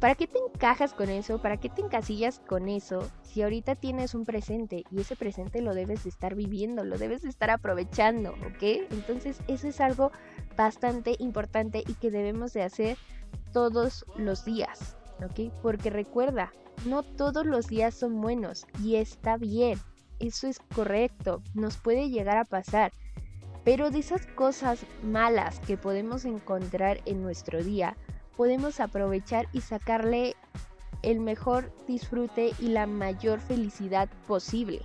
¿Para 0.00 0.14
qué 0.14 0.26
te 0.26 0.38
encajas 0.38 0.92
con 0.92 1.08
eso? 1.08 1.40
¿Para 1.40 1.56
qué 1.56 1.68
te 1.68 1.82
encasillas 1.82 2.40
con 2.40 2.68
eso? 2.68 3.08
Si 3.22 3.42
ahorita 3.42 3.74
tienes 3.76 4.14
un 4.14 4.24
presente 4.24 4.84
y 4.90 5.00
ese 5.00 5.16
presente 5.16 5.62
lo 5.62 5.74
debes 5.74 6.04
de 6.04 6.10
estar 6.10 6.34
viviendo, 6.34 6.84
lo 6.84 6.98
debes 6.98 7.22
de 7.22 7.28
estar 7.28 7.50
aprovechando, 7.50 8.32
¿ok? 8.32 8.62
Entonces 8.90 9.40
eso 9.46 9.68
es 9.68 9.80
algo 9.80 10.10
bastante 10.56 11.14
importante 11.18 11.84
y 11.86 11.94
que 11.94 12.10
debemos 12.10 12.52
de 12.52 12.62
hacer 12.62 12.98
todos 13.52 14.04
los 14.16 14.44
días, 14.44 14.96
¿ok? 15.24 15.52
Porque 15.62 15.90
recuerda, 15.90 16.52
no 16.86 17.02
todos 17.02 17.46
los 17.46 17.68
días 17.68 17.94
son 17.94 18.20
buenos 18.20 18.66
y 18.82 18.96
está 18.96 19.36
bien, 19.36 19.78
eso 20.18 20.48
es 20.48 20.58
correcto, 20.74 21.42
nos 21.54 21.76
puede 21.76 22.10
llegar 22.10 22.36
a 22.36 22.44
pasar. 22.44 22.92
Pero 23.64 23.90
de 23.90 23.98
esas 23.98 24.26
cosas 24.26 24.80
malas 25.02 25.60
que 25.60 25.76
podemos 25.76 26.24
encontrar 26.24 27.00
en 27.04 27.22
nuestro 27.22 27.62
día, 27.62 27.96
podemos 28.38 28.78
aprovechar 28.78 29.48
y 29.52 29.62
sacarle 29.62 30.36
el 31.02 31.18
mejor 31.18 31.72
disfrute 31.88 32.52
y 32.60 32.68
la 32.68 32.86
mayor 32.86 33.40
felicidad 33.40 34.08
posible. 34.28 34.80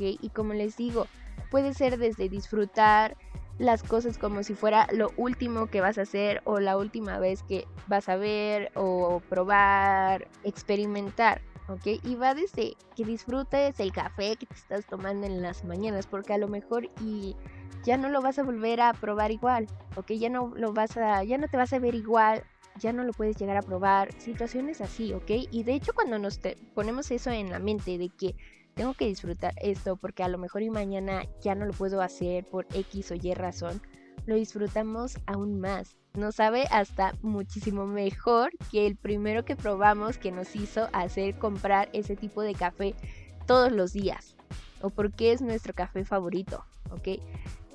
Y 0.00 0.28
como 0.30 0.52
les 0.52 0.76
digo, 0.76 1.06
puede 1.48 1.74
ser 1.74 1.96
desde 1.96 2.28
disfrutar 2.28 3.16
las 3.58 3.84
cosas 3.84 4.18
como 4.18 4.42
si 4.42 4.54
fuera 4.54 4.88
lo 4.92 5.12
último 5.16 5.68
que 5.68 5.80
vas 5.80 5.96
a 5.96 6.02
hacer 6.02 6.42
o 6.44 6.58
la 6.58 6.76
última 6.76 7.20
vez 7.20 7.44
que 7.44 7.68
vas 7.86 8.08
a 8.08 8.16
ver 8.16 8.72
o 8.74 9.22
probar, 9.28 10.26
experimentar. 10.42 11.40
¿ok? 11.68 11.86
Y 12.02 12.16
va 12.16 12.34
desde 12.34 12.76
que 12.96 13.04
disfrutes 13.04 13.78
el 13.78 13.92
café 13.92 14.34
que 14.34 14.46
te 14.46 14.54
estás 14.54 14.86
tomando 14.86 15.28
en 15.28 15.40
las 15.40 15.64
mañanas, 15.64 16.08
porque 16.08 16.32
a 16.32 16.38
lo 16.38 16.48
mejor 16.48 16.88
y 17.00 17.36
ya 17.84 17.96
no 17.96 18.08
lo 18.08 18.22
vas 18.22 18.40
a 18.40 18.42
volver 18.42 18.80
a 18.80 18.92
probar 18.92 19.30
igual, 19.30 19.68
¿ok? 19.94 20.10
Ya 20.12 20.28
no 20.28 20.52
lo 20.56 20.72
vas 20.72 20.96
a, 20.96 21.22
ya 21.22 21.38
no 21.38 21.46
te 21.46 21.56
vas 21.56 21.72
a 21.72 21.78
ver 21.78 21.94
igual 21.94 22.42
ya 22.82 22.92
no 22.92 23.04
lo 23.04 23.12
puedes 23.12 23.36
llegar 23.36 23.56
a 23.56 23.62
probar, 23.62 24.12
situaciones 24.18 24.80
así, 24.80 25.12
¿ok? 25.14 25.30
Y 25.50 25.62
de 25.62 25.74
hecho 25.74 25.92
cuando 25.94 26.18
nos 26.18 26.40
ponemos 26.74 27.10
eso 27.10 27.30
en 27.30 27.50
la 27.50 27.60
mente 27.60 27.96
de 27.96 28.08
que 28.08 28.34
tengo 28.74 28.94
que 28.94 29.06
disfrutar 29.06 29.54
esto 29.62 29.96
porque 29.96 30.24
a 30.24 30.28
lo 30.28 30.38
mejor 30.38 30.62
y 30.62 30.70
mañana 30.70 31.24
ya 31.40 31.54
no 31.54 31.64
lo 31.64 31.72
puedo 31.72 32.02
hacer 32.02 32.44
por 32.44 32.66
X 32.74 33.12
o 33.12 33.14
Y 33.14 33.34
razón, 33.34 33.80
lo 34.26 34.34
disfrutamos 34.34 35.16
aún 35.26 35.60
más. 35.60 35.96
Nos 36.14 36.36
sabe 36.36 36.64
hasta 36.70 37.14
muchísimo 37.22 37.86
mejor 37.86 38.50
que 38.70 38.86
el 38.86 38.96
primero 38.96 39.44
que 39.44 39.56
probamos 39.56 40.18
que 40.18 40.32
nos 40.32 40.54
hizo 40.56 40.88
hacer 40.92 41.38
comprar 41.38 41.88
ese 41.92 42.16
tipo 42.16 42.42
de 42.42 42.54
café 42.54 42.94
todos 43.46 43.72
los 43.72 43.92
días. 43.92 44.36
O 44.82 44.90
porque 44.90 45.32
es 45.32 45.40
nuestro 45.40 45.72
café 45.72 46.04
favorito, 46.04 46.64
¿ok? 46.90 47.20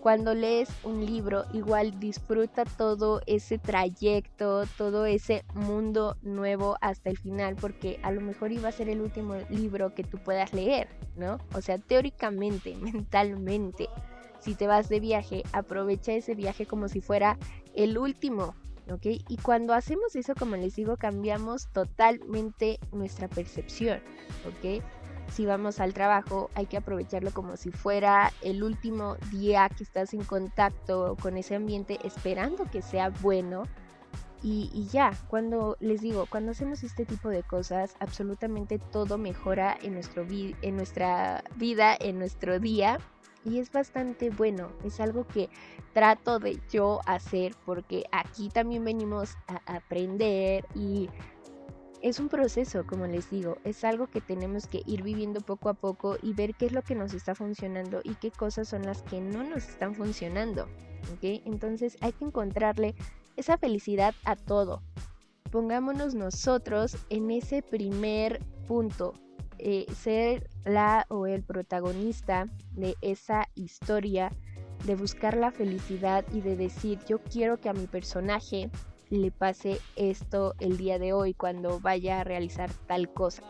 Cuando 0.08 0.34
lees 0.34 0.70
un 0.86 1.06
libro, 1.06 1.44
igual 1.52 2.00
disfruta 2.00 2.64
todo 2.64 3.20
ese 3.26 3.58
trayecto, 3.58 4.64
todo 4.78 5.06
ese 5.06 5.44
mundo 5.54 6.16
nuevo 6.22 6.78
hasta 6.80 7.10
el 7.10 7.18
final, 7.18 7.58
porque 7.60 8.00
a 8.04 8.12
lo 8.12 8.22
mejor 8.22 8.54
iba 8.54 8.70
a 8.70 8.72
ser 8.72 8.88
el 8.88 9.02
último 9.02 9.36
libro 9.50 9.94
que 9.94 10.06
tú 10.06 10.18
puedas 10.18 10.54
leer, 10.54 10.88
¿no? 11.18 11.40
O 11.54 11.60
sea, 11.60 11.78
teóricamente, 11.78 12.74
mentalmente, 12.82 13.90
si 14.40 14.56
te 14.56 14.66
vas 14.66 14.88
de 14.88 15.02
viaje, 15.02 15.44
aprovecha 15.52 16.14
ese 16.14 16.36
viaje 16.36 16.66
como 16.66 16.88
si 16.88 17.02
fuera 17.02 17.38
el 17.76 17.98
último, 17.98 18.56
¿ok? 18.90 19.08
Y 19.28 19.36
cuando 19.44 19.74
hacemos 19.74 20.16
eso, 20.16 20.36
como 20.36 20.56
les 20.56 20.78
digo, 20.78 20.96
cambiamos 20.96 21.68
totalmente 21.74 22.80
nuestra 22.94 23.28
percepción, 23.28 24.00
¿ok? 24.48 24.82
Si 25.32 25.46
vamos 25.46 25.80
al 25.80 25.94
trabajo 25.94 26.50
hay 26.56 26.66
que 26.66 26.78
aprovecharlo 26.78 27.32
como 27.32 27.58
si 27.58 27.72
fuera 27.72 28.32
el 28.42 28.64
último 28.64 29.18
día 29.32 29.70
que 29.70 29.84
estás 29.84 30.14
en 30.14 30.24
contacto 30.24 31.16
con 31.22 31.38
ese 31.38 31.56
ambiente 31.56 32.00
esperando 32.04 32.66
que 32.66 32.82
sea 32.82 33.10
bueno. 33.10 33.64
Y, 34.44 34.88
ya, 34.92 35.12
cuando 35.30 35.78
les 35.80 36.02
digo, 36.02 36.28
cuando 36.30 36.52
hacemos 36.52 36.84
este 36.84 37.06
tipo 37.06 37.28
de 37.30 37.42
cosas, 37.42 37.96
absolutamente 38.00 38.78
todo 38.78 39.18
mejora 39.18 39.76
en, 39.82 39.94
nuestro 39.94 40.26
en 40.30 40.76
nuestra 40.76 41.44
vida, 41.56 41.98
en 42.00 42.20
nuestro 42.20 42.60
día. 42.60 43.00
Y 43.44 43.60
es 43.60 43.72
bastante 43.72 44.30
bueno, 44.30 44.72
es 44.84 45.00
algo 45.00 45.26
que 45.26 45.50
trato 45.94 46.38
de 46.38 46.60
yo 46.70 47.00
hacer 47.06 47.56
porque 47.66 48.04
aquí 48.12 48.50
también 48.50 48.84
venimos 48.84 49.36
a 49.48 49.76
aprender 49.78 50.66
y 50.76 51.10
es 52.08 52.22
un 52.22 52.30
proceso, 52.30 52.86
como 52.88 53.06
les 53.06 53.30
digo, 53.30 53.58
es 53.66 53.84
algo 53.84 54.08
que 54.08 54.22
tenemos 54.22 54.68
que 54.68 54.82
ir 54.86 55.04
viviendo 55.04 55.42
poco 55.42 55.68
a 55.68 55.74
poco 55.74 56.16
y 56.22 56.34
ver 56.34 56.56
qué 56.56 56.68
es 56.68 56.72
lo 56.72 56.82
que 56.82 56.96
nos 56.96 57.14
está 57.14 57.36
funcionando 57.36 58.00
y 58.02 58.16
qué 58.16 58.32
cosas 58.32 58.70
son 58.70 58.84
las 58.84 59.04
que 59.04 59.20
no 59.20 59.44
nos 59.44 59.68
están 59.68 59.94
funcionando. 59.94 60.70
Entonces 61.22 61.98
hay 62.00 62.14
que 62.14 62.24
encontrarle 62.24 62.96
esa 63.36 63.58
felicidad 63.58 64.16
a 64.24 64.38
todo. 64.38 64.82
Pongámonos 65.52 66.16
nosotros 66.16 66.98
en 67.10 67.30
ese 67.30 67.62
primer 67.62 68.40
punto, 68.68 69.14
eh, 69.58 69.86
ser 69.94 70.50
la 70.64 71.06
o 71.10 71.28
el 71.28 71.44
protagonista 71.44 72.48
de 72.72 72.96
esa 73.02 73.50
historia, 73.56 74.32
de 74.86 74.96
buscar 74.96 75.36
la 75.36 75.52
felicidad 75.52 76.26
y 76.32 76.40
de 76.40 76.56
decir 76.56 77.00
yo 77.08 77.20
quiero 77.20 77.58
que 77.58 77.68
a 77.68 77.74
mi 77.74 77.88
personaje 77.88 78.70
le 79.10 79.32
pase 79.32 79.80
esto 79.96 80.54
el 80.60 80.78
día 80.78 81.00
de 81.00 81.14
hoy 81.14 81.34
cuando 81.34 81.80
vaya 81.80 82.22
a 82.22 82.24
realizar 82.24 82.72
tal 82.88 83.14
cosa. 83.14 83.44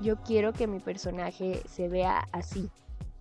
Yo 0.00 0.22
quiero 0.22 0.52
que 0.52 0.66
mi 0.66 0.80
personaje 0.80 1.62
se 1.68 1.88
vea 1.88 2.28
así. 2.32 2.70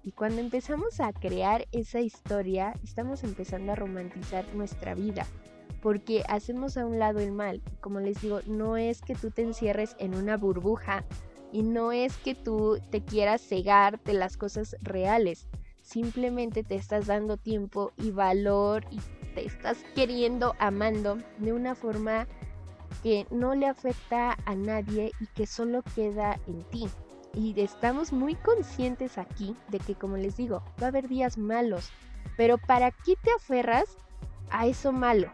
Y 0.04 0.12
cuando 0.12 0.40
empezamos 0.40 1.00
a 1.00 1.12
crear 1.12 1.68
esa 1.72 2.00
historia, 2.00 2.74
estamos 2.84 3.24
empezando 3.24 3.72
a 3.72 3.76
romantizar 3.76 4.46
nuestra 4.56 4.96
vida. 4.96 5.26
Porque 5.82 6.24
hacemos 6.30 6.78
a 6.78 6.86
un 6.86 6.98
lado 6.98 7.20
el 7.20 7.32
mal. 7.32 7.62
Como 7.82 8.00
les 8.00 8.22
digo, 8.22 8.40
no 8.48 8.78
es 8.78 9.02
que 9.02 9.16
tú 9.16 9.32
te 9.32 9.42
encierres 9.42 9.96
en 10.00 10.16
una 10.16 10.38
burbuja 10.38 11.06
y 11.52 11.63
no 11.63 11.92
es 11.92 12.16
que 12.18 12.36
tú 12.36 12.80
te 12.90 13.04
quieras 13.04 13.42
cegar 13.42 14.02
de 14.04 14.13
las 14.13 14.38
cosas 14.38 14.76
reales. 14.82 15.48
Simplemente 15.82 16.63
te 16.63 16.76
estás 16.76 17.08
dando 17.08 17.38
tiempo 17.38 17.92
y 17.98 18.12
valor 18.12 18.86
y 18.92 19.00
te 19.38 19.45
estás 19.45 19.78
queriendo, 19.93 20.56
amando 20.58 21.19
de 21.38 21.54
una 21.54 21.76
forma 21.76 22.28
que 23.04 23.28
no 23.30 23.54
le 23.54 23.67
afecta 23.67 24.36
a 24.45 24.56
nadie 24.56 25.12
y 25.19 25.28
que 25.28 25.45
solo 25.45 25.84
queda 25.93 26.39
en 26.47 26.63
ti. 26.63 26.89
Y 27.36 27.54
estamos 27.62 28.12
muy 28.12 28.34
conscientes 28.34 29.19
aquí 29.19 29.56
de 29.67 29.78
que, 29.78 29.93
como 29.93 30.17
les 30.17 30.38
digo, 30.38 30.63
va 30.82 30.88
a 30.88 30.89
haber 30.89 31.08
días 31.08 31.38
malos. 31.38 31.91
Pero 32.36 32.58
¿para 32.58 32.89
qué 32.89 33.15
te 33.15 33.30
aferras 33.32 33.97
a 34.50 34.65
eso 34.65 34.91
malo? 34.91 35.32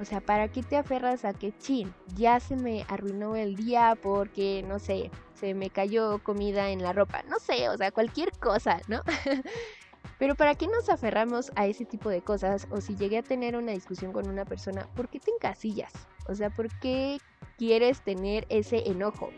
O 0.00 0.04
sea, 0.04 0.20
¿para 0.20 0.48
qué 0.48 0.64
te 0.64 0.76
aferras 0.76 1.24
a 1.24 1.32
que, 1.32 1.56
chin, 1.56 1.94
ya 2.16 2.40
se 2.40 2.56
me 2.56 2.84
arruinó 2.88 3.36
el 3.36 3.54
día 3.54 3.96
porque, 4.02 4.64
no 4.66 4.80
sé, 4.80 5.12
se 5.34 5.54
me 5.54 5.70
cayó 5.70 6.18
comida 6.24 6.70
en 6.70 6.82
la 6.82 6.92
ropa? 6.92 7.22
No 7.28 7.38
sé, 7.38 7.68
o 7.68 7.76
sea, 7.76 7.92
cualquier 7.92 8.32
cosa, 8.32 8.80
¿no? 8.88 9.00
Pero 10.18 10.34
¿para 10.34 10.54
qué 10.54 10.66
nos 10.66 10.88
aferramos 10.88 11.50
a 11.56 11.66
ese 11.66 11.84
tipo 11.84 12.08
de 12.08 12.22
cosas? 12.22 12.68
O 12.70 12.80
si 12.80 12.96
llegué 12.96 13.18
a 13.18 13.22
tener 13.22 13.56
una 13.56 13.72
discusión 13.72 14.12
con 14.12 14.28
una 14.28 14.44
persona, 14.44 14.88
¿por 14.94 15.08
qué 15.08 15.20
te 15.20 15.30
encasillas? 15.30 15.92
O 16.28 16.34
sea, 16.34 16.50
¿por 16.50 16.68
qué 16.80 17.18
quieres 17.58 18.02
tener 18.02 18.46
ese 18.48 18.88
enojo? 18.88 19.30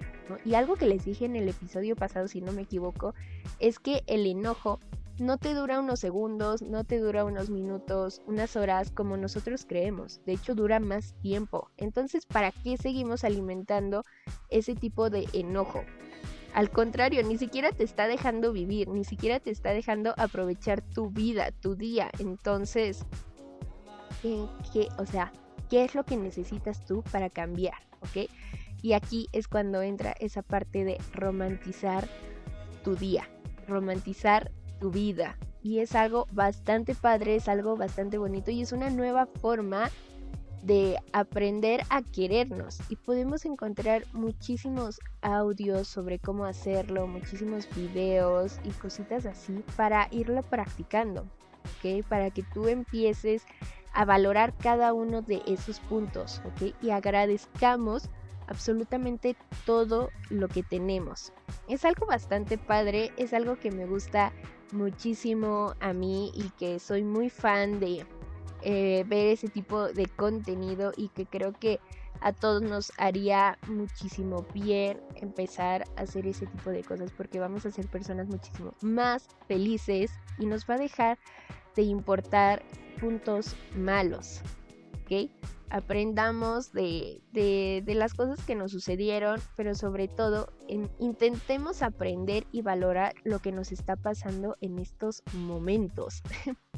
Y 0.44 0.54
algo 0.54 0.76
que 0.76 0.86
les 0.86 1.04
dije 1.04 1.24
en 1.24 1.36
el 1.36 1.48
episodio 1.48 1.96
pasado, 1.96 2.28
si 2.28 2.40
no 2.40 2.52
me 2.52 2.62
equivoco, 2.62 3.14
es 3.58 3.78
que 3.78 4.02
el 4.06 4.26
enojo 4.26 4.80
no 5.18 5.38
te 5.38 5.54
dura 5.54 5.80
unos 5.80 6.00
segundos, 6.00 6.60
no 6.60 6.84
te 6.84 6.98
dura 6.98 7.24
unos 7.24 7.48
minutos, 7.48 8.20
unas 8.26 8.54
horas 8.54 8.90
como 8.90 9.16
nosotros 9.16 9.64
creemos. 9.66 10.20
De 10.26 10.34
hecho, 10.34 10.54
dura 10.54 10.78
más 10.78 11.14
tiempo. 11.22 11.70
Entonces, 11.78 12.26
¿para 12.26 12.52
qué 12.52 12.76
seguimos 12.76 13.24
alimentando 13.24 14.04
ese 14.50 14.74
tipo 14.74 15.08
de 15.08 15.26
enojo? 15.32 15.82
Al 16.57 16.71
contrario, 16.71 17.23
ni 17.23 17.37
siquiera 17.37 17.71
te 17.71 17.85
está 17.85 18.09
dejando 18.09 18.51
vivir, 18.51 18.88
ni 18.88 19.05
siquiera 19.05 19.40
te 19.40 19.51
está 19.51 19.75
dejando 19.75 20.14
aprovechar 20.16 20.81
tu 20.81 21.11
vida, 21.11 21.51
tu 21.53 21.75
día. 21.75 22.11
Entonces, 22.19 23.05
¿qué, 24.23 24.88
o 24.97 25.05
sea, 25.05 25.35
¿qué 25.69 25.85
es 25.85 25.95
lo 25.95 26.05
que 26.05 26.16
necesitas 26.16 26.83
tú 26.87 27.05
para 27.12 27.29
cambiar? 27.29 27.75
¿Ok? 28.01 28.31
Y 28.81 28.95
aquí 28.95 29.29
es 29.33 29.49
cuando 29.49 29.83
entra 29.83 30.14
esa 30.19 30.40
parte 30.40 30.87
de 30.87 30.97
romantizar 31.12 32.09
tu 32.83 32.97
día, 32.97 33.29
romantizar 33.69 34.51
tu 34.81 34.90
vida. 34.90 35.37
Y 35.62 35.81
es 35.81 35.95
algo 35.95 36.27
bastante 36.33 36.95
padre, 36.95 37.37
es 37.37 37.49
algo 37.51 37.77
bastante 37.77 38.16
bonito 38.16 38.51
y 38.51 38.62
es 38.62 38.73
una 38.73 38.88
nueva 38.88 39.27
forma 39.27 39.90
de 40.66 40.98
aprender 41.12 41.85
a 41.90 42.02
querernos 42.02 42.81
y 42.88 42.96
podemos 42.96 43.44
encontrar 43.44 44.05
muchísimos 44.12 44.98
audios 45.22 45.87
sobre 45.87 46.18
cómo 46.18 46.44
hacerlo, 46.44 47.07
muchísimos 47.07 47.68
videos 47.76 48.59
y 48.64 48.70
cositas 48.70 49.26
así 49.26 49.62
para 49.76 50.09
irlo 50.11 50.42
practicando, 50.42 51.22
¿ok? 51.22 52.05
Para 52.09 52.31
que 52.31 52.42
tú 52.42 52.66
empieces 52.66 53.44
a 53.92 54.05
valorar 54.05 54.55
cada 54.57 54.92
uno 54.92 55.22
de 55.22 55.40
esos 55.46 55.79
puntos, 55.79 56.42
¿ok? 56.44 56.74
Y 56.83 56.90
agradezcamos 56.90 58.11
absolutamente 58.48 59.37
todo 59.66 60.11
lo 60.31 60.48
que 60.48 60.64
tenemos. 60.64 61.33
Es 61.68 61.85
algo 61.85 62.07
bastante 62.07 62.59
padre, 62.59 63.12
es 63.16 63.33
algo 63.33 63.57
que 63.57 63.70
me 63.70 63.87
gusta 63.87 64.33
muchísimo 64.72 65.74
a 65.79 65.92
mí 65.92 66.33
y 66.35 66.50
que 66.59 66.81
soy 66.81 67.05
muy 67.05 67.31
fan 67.31 67.79
de 67.79 68.05
eh, 68.68 69.05
ver 69.07 69.29
ese 69.29 69.46
tipo 69.46 69.92
de 69.92 70.07
contenido 70.07 70.92
y 70.96 71.07
que 71.11 71.24
creo 71.24 71.52
que 71.52 71.79
a 72.20 72.33
todos 72.33 72.62
nos 72.62 72.92
haría 72.98 73.61
muchísimo 73.68 74.44
bien 74.52 75.00
empezar 75.14 75.85
a 75.94 76.00
hacer 76.00 76.26
ese 76.26 76.46
tipo 76.46 76.70
de 76.70 76.83
cosas 76.83 77.12
porque 77.16 77.38
vamos 77.38 77.64
a 77.64 77.70
ser 77.70 77.87
personas 77.87 78.26
muchísimo 78.26 78.74
más 78.81 79.29
felices 79.46 80.11
y 80.40 80.46
nos 80.46 80.68
va 80.68 80.74
a 80.74 80.79
dejar 80.79 81.16
de 81.76 81.83
importar 81.83 82.64
puntos 83.00 83.55
malos. 83.76 84.40
¿Ok? 85.05 85.31
Aprendamos 85.70 86.72
de, 86.72 87.22
de, 87.33 87.94
las 87.94 88.14
cosas 88.14 88.44
que 88.44 88.57
nos 88.57 88.72
sucedieron, 88.72 89.40
pero 89.57 89.76
sobre 89.76 90.09
todo 90.09 90.52
intentemos 90.98 91.83
aprender 91.83 92.48
y 92.50 92.62
valorar 92.62 93.14
lo 93.22 93.38
que 93.38 93.52
nos 93.52 93.70
está 93.70 93.94
pasando 93.94 94.57
en 94.61 94.81
estos 94.81 95.22
momentos. 95.35 96.24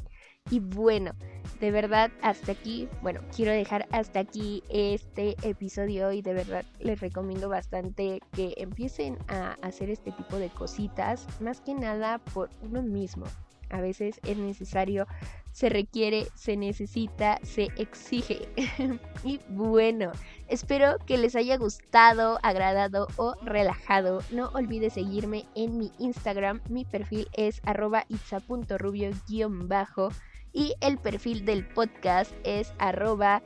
Y 0.49 0.59
bueno, 0.59 1.13
de 1.59 1.71
verdad 1.71 2.11
hasta 2.21 2.53
aquí, 2.53 2.87
bueno, 3.01 3.21
quiero 3.35 3.51
dejar 3.51 3.87
hasta 3.91 4.19
aquí 4.19 4.63
este 4.69 5.35
episodio 5.43 6.11
y 6.11 6.21
de 6.21 6.33
verdad 6.33 6.65
les 6.79 6.99
recomiendo 6.99 7.49
bastante 7.49 8.21
que 8.31 8.53
empiecen 8.57 9.17
a 9.27 9.57
hacer 9.61 9.89
este 9.89 10.11
tipo 10.11 10.37
de 10.37 10.49
cositas, 10.49 11.27
más 11.41 11.61
que 11.61 11.73
nada 11.73 12.19
por 12.19 12.49
uno 12.61 12.81
mismo. 12.81 13.25
A 13.71 13.81
veces 13.81 14.19
es 14.23 14.37
necesario, 14.37 15.05
se 15.51 15.69
requiere, 15.69 16.27
se 16.33 16.57
necesita, 16.57 17.39
se 17.43 17.67
exige. 17.77 18.49
y 19.23 19.39
bueno, 19.49 20.11
espero 20.47 20.97
que 21.05 21.19
les 21.19 21.35
haya 21.35 21.55
gustado, 21.57 22.39
agradado 22.41 23.07
o 23.17 23.35
relajado. 23.43 24.23
No 24.31 24.49
olvides 24.55 24.93
seguirme 24.93 25.45
en 25.53 25.77
mi 25.77 25.91
Instagram. 25.99 26.61
Mi 26.67 26.83
perfil 26.83 27.27
es 27.33 27.61
arroba 27.63 28.05
itza.rubio-bajo 28.09 30.09
y 30.53 30.75
el 30.81 30.97
perfil 30.97 31.45
del 31.45 31.67
podcast 31.67 32.33
es 32.43 32.73
arroba 32.79 33.41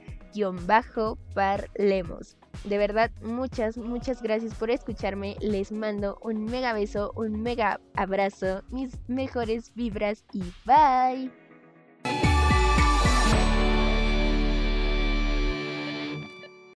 bajo 0.66 1.18
parlemos. 1.34 2.38
De 2.64 2.78
verdad, 2.78 3.12
muchas, 3.22 3.78
muchas 3.78 4.22
gracias 4.22 4.54
por 4.56 4.70
escucharme. 4.70 5.36
Les 5.42 5.72
mando 5.72 6.18
un 6.22 6.46
mega 6.46 6.74
beso, 6.74 7.12
un 7.16 7.42
mega 7.42 7.80
abrazo, 7.96 8.64
mis 8.70 8.98
mejores 9.08 9.74
vibras 9.76 10.24
y 10.34 10.44
bye. 10.66 11.43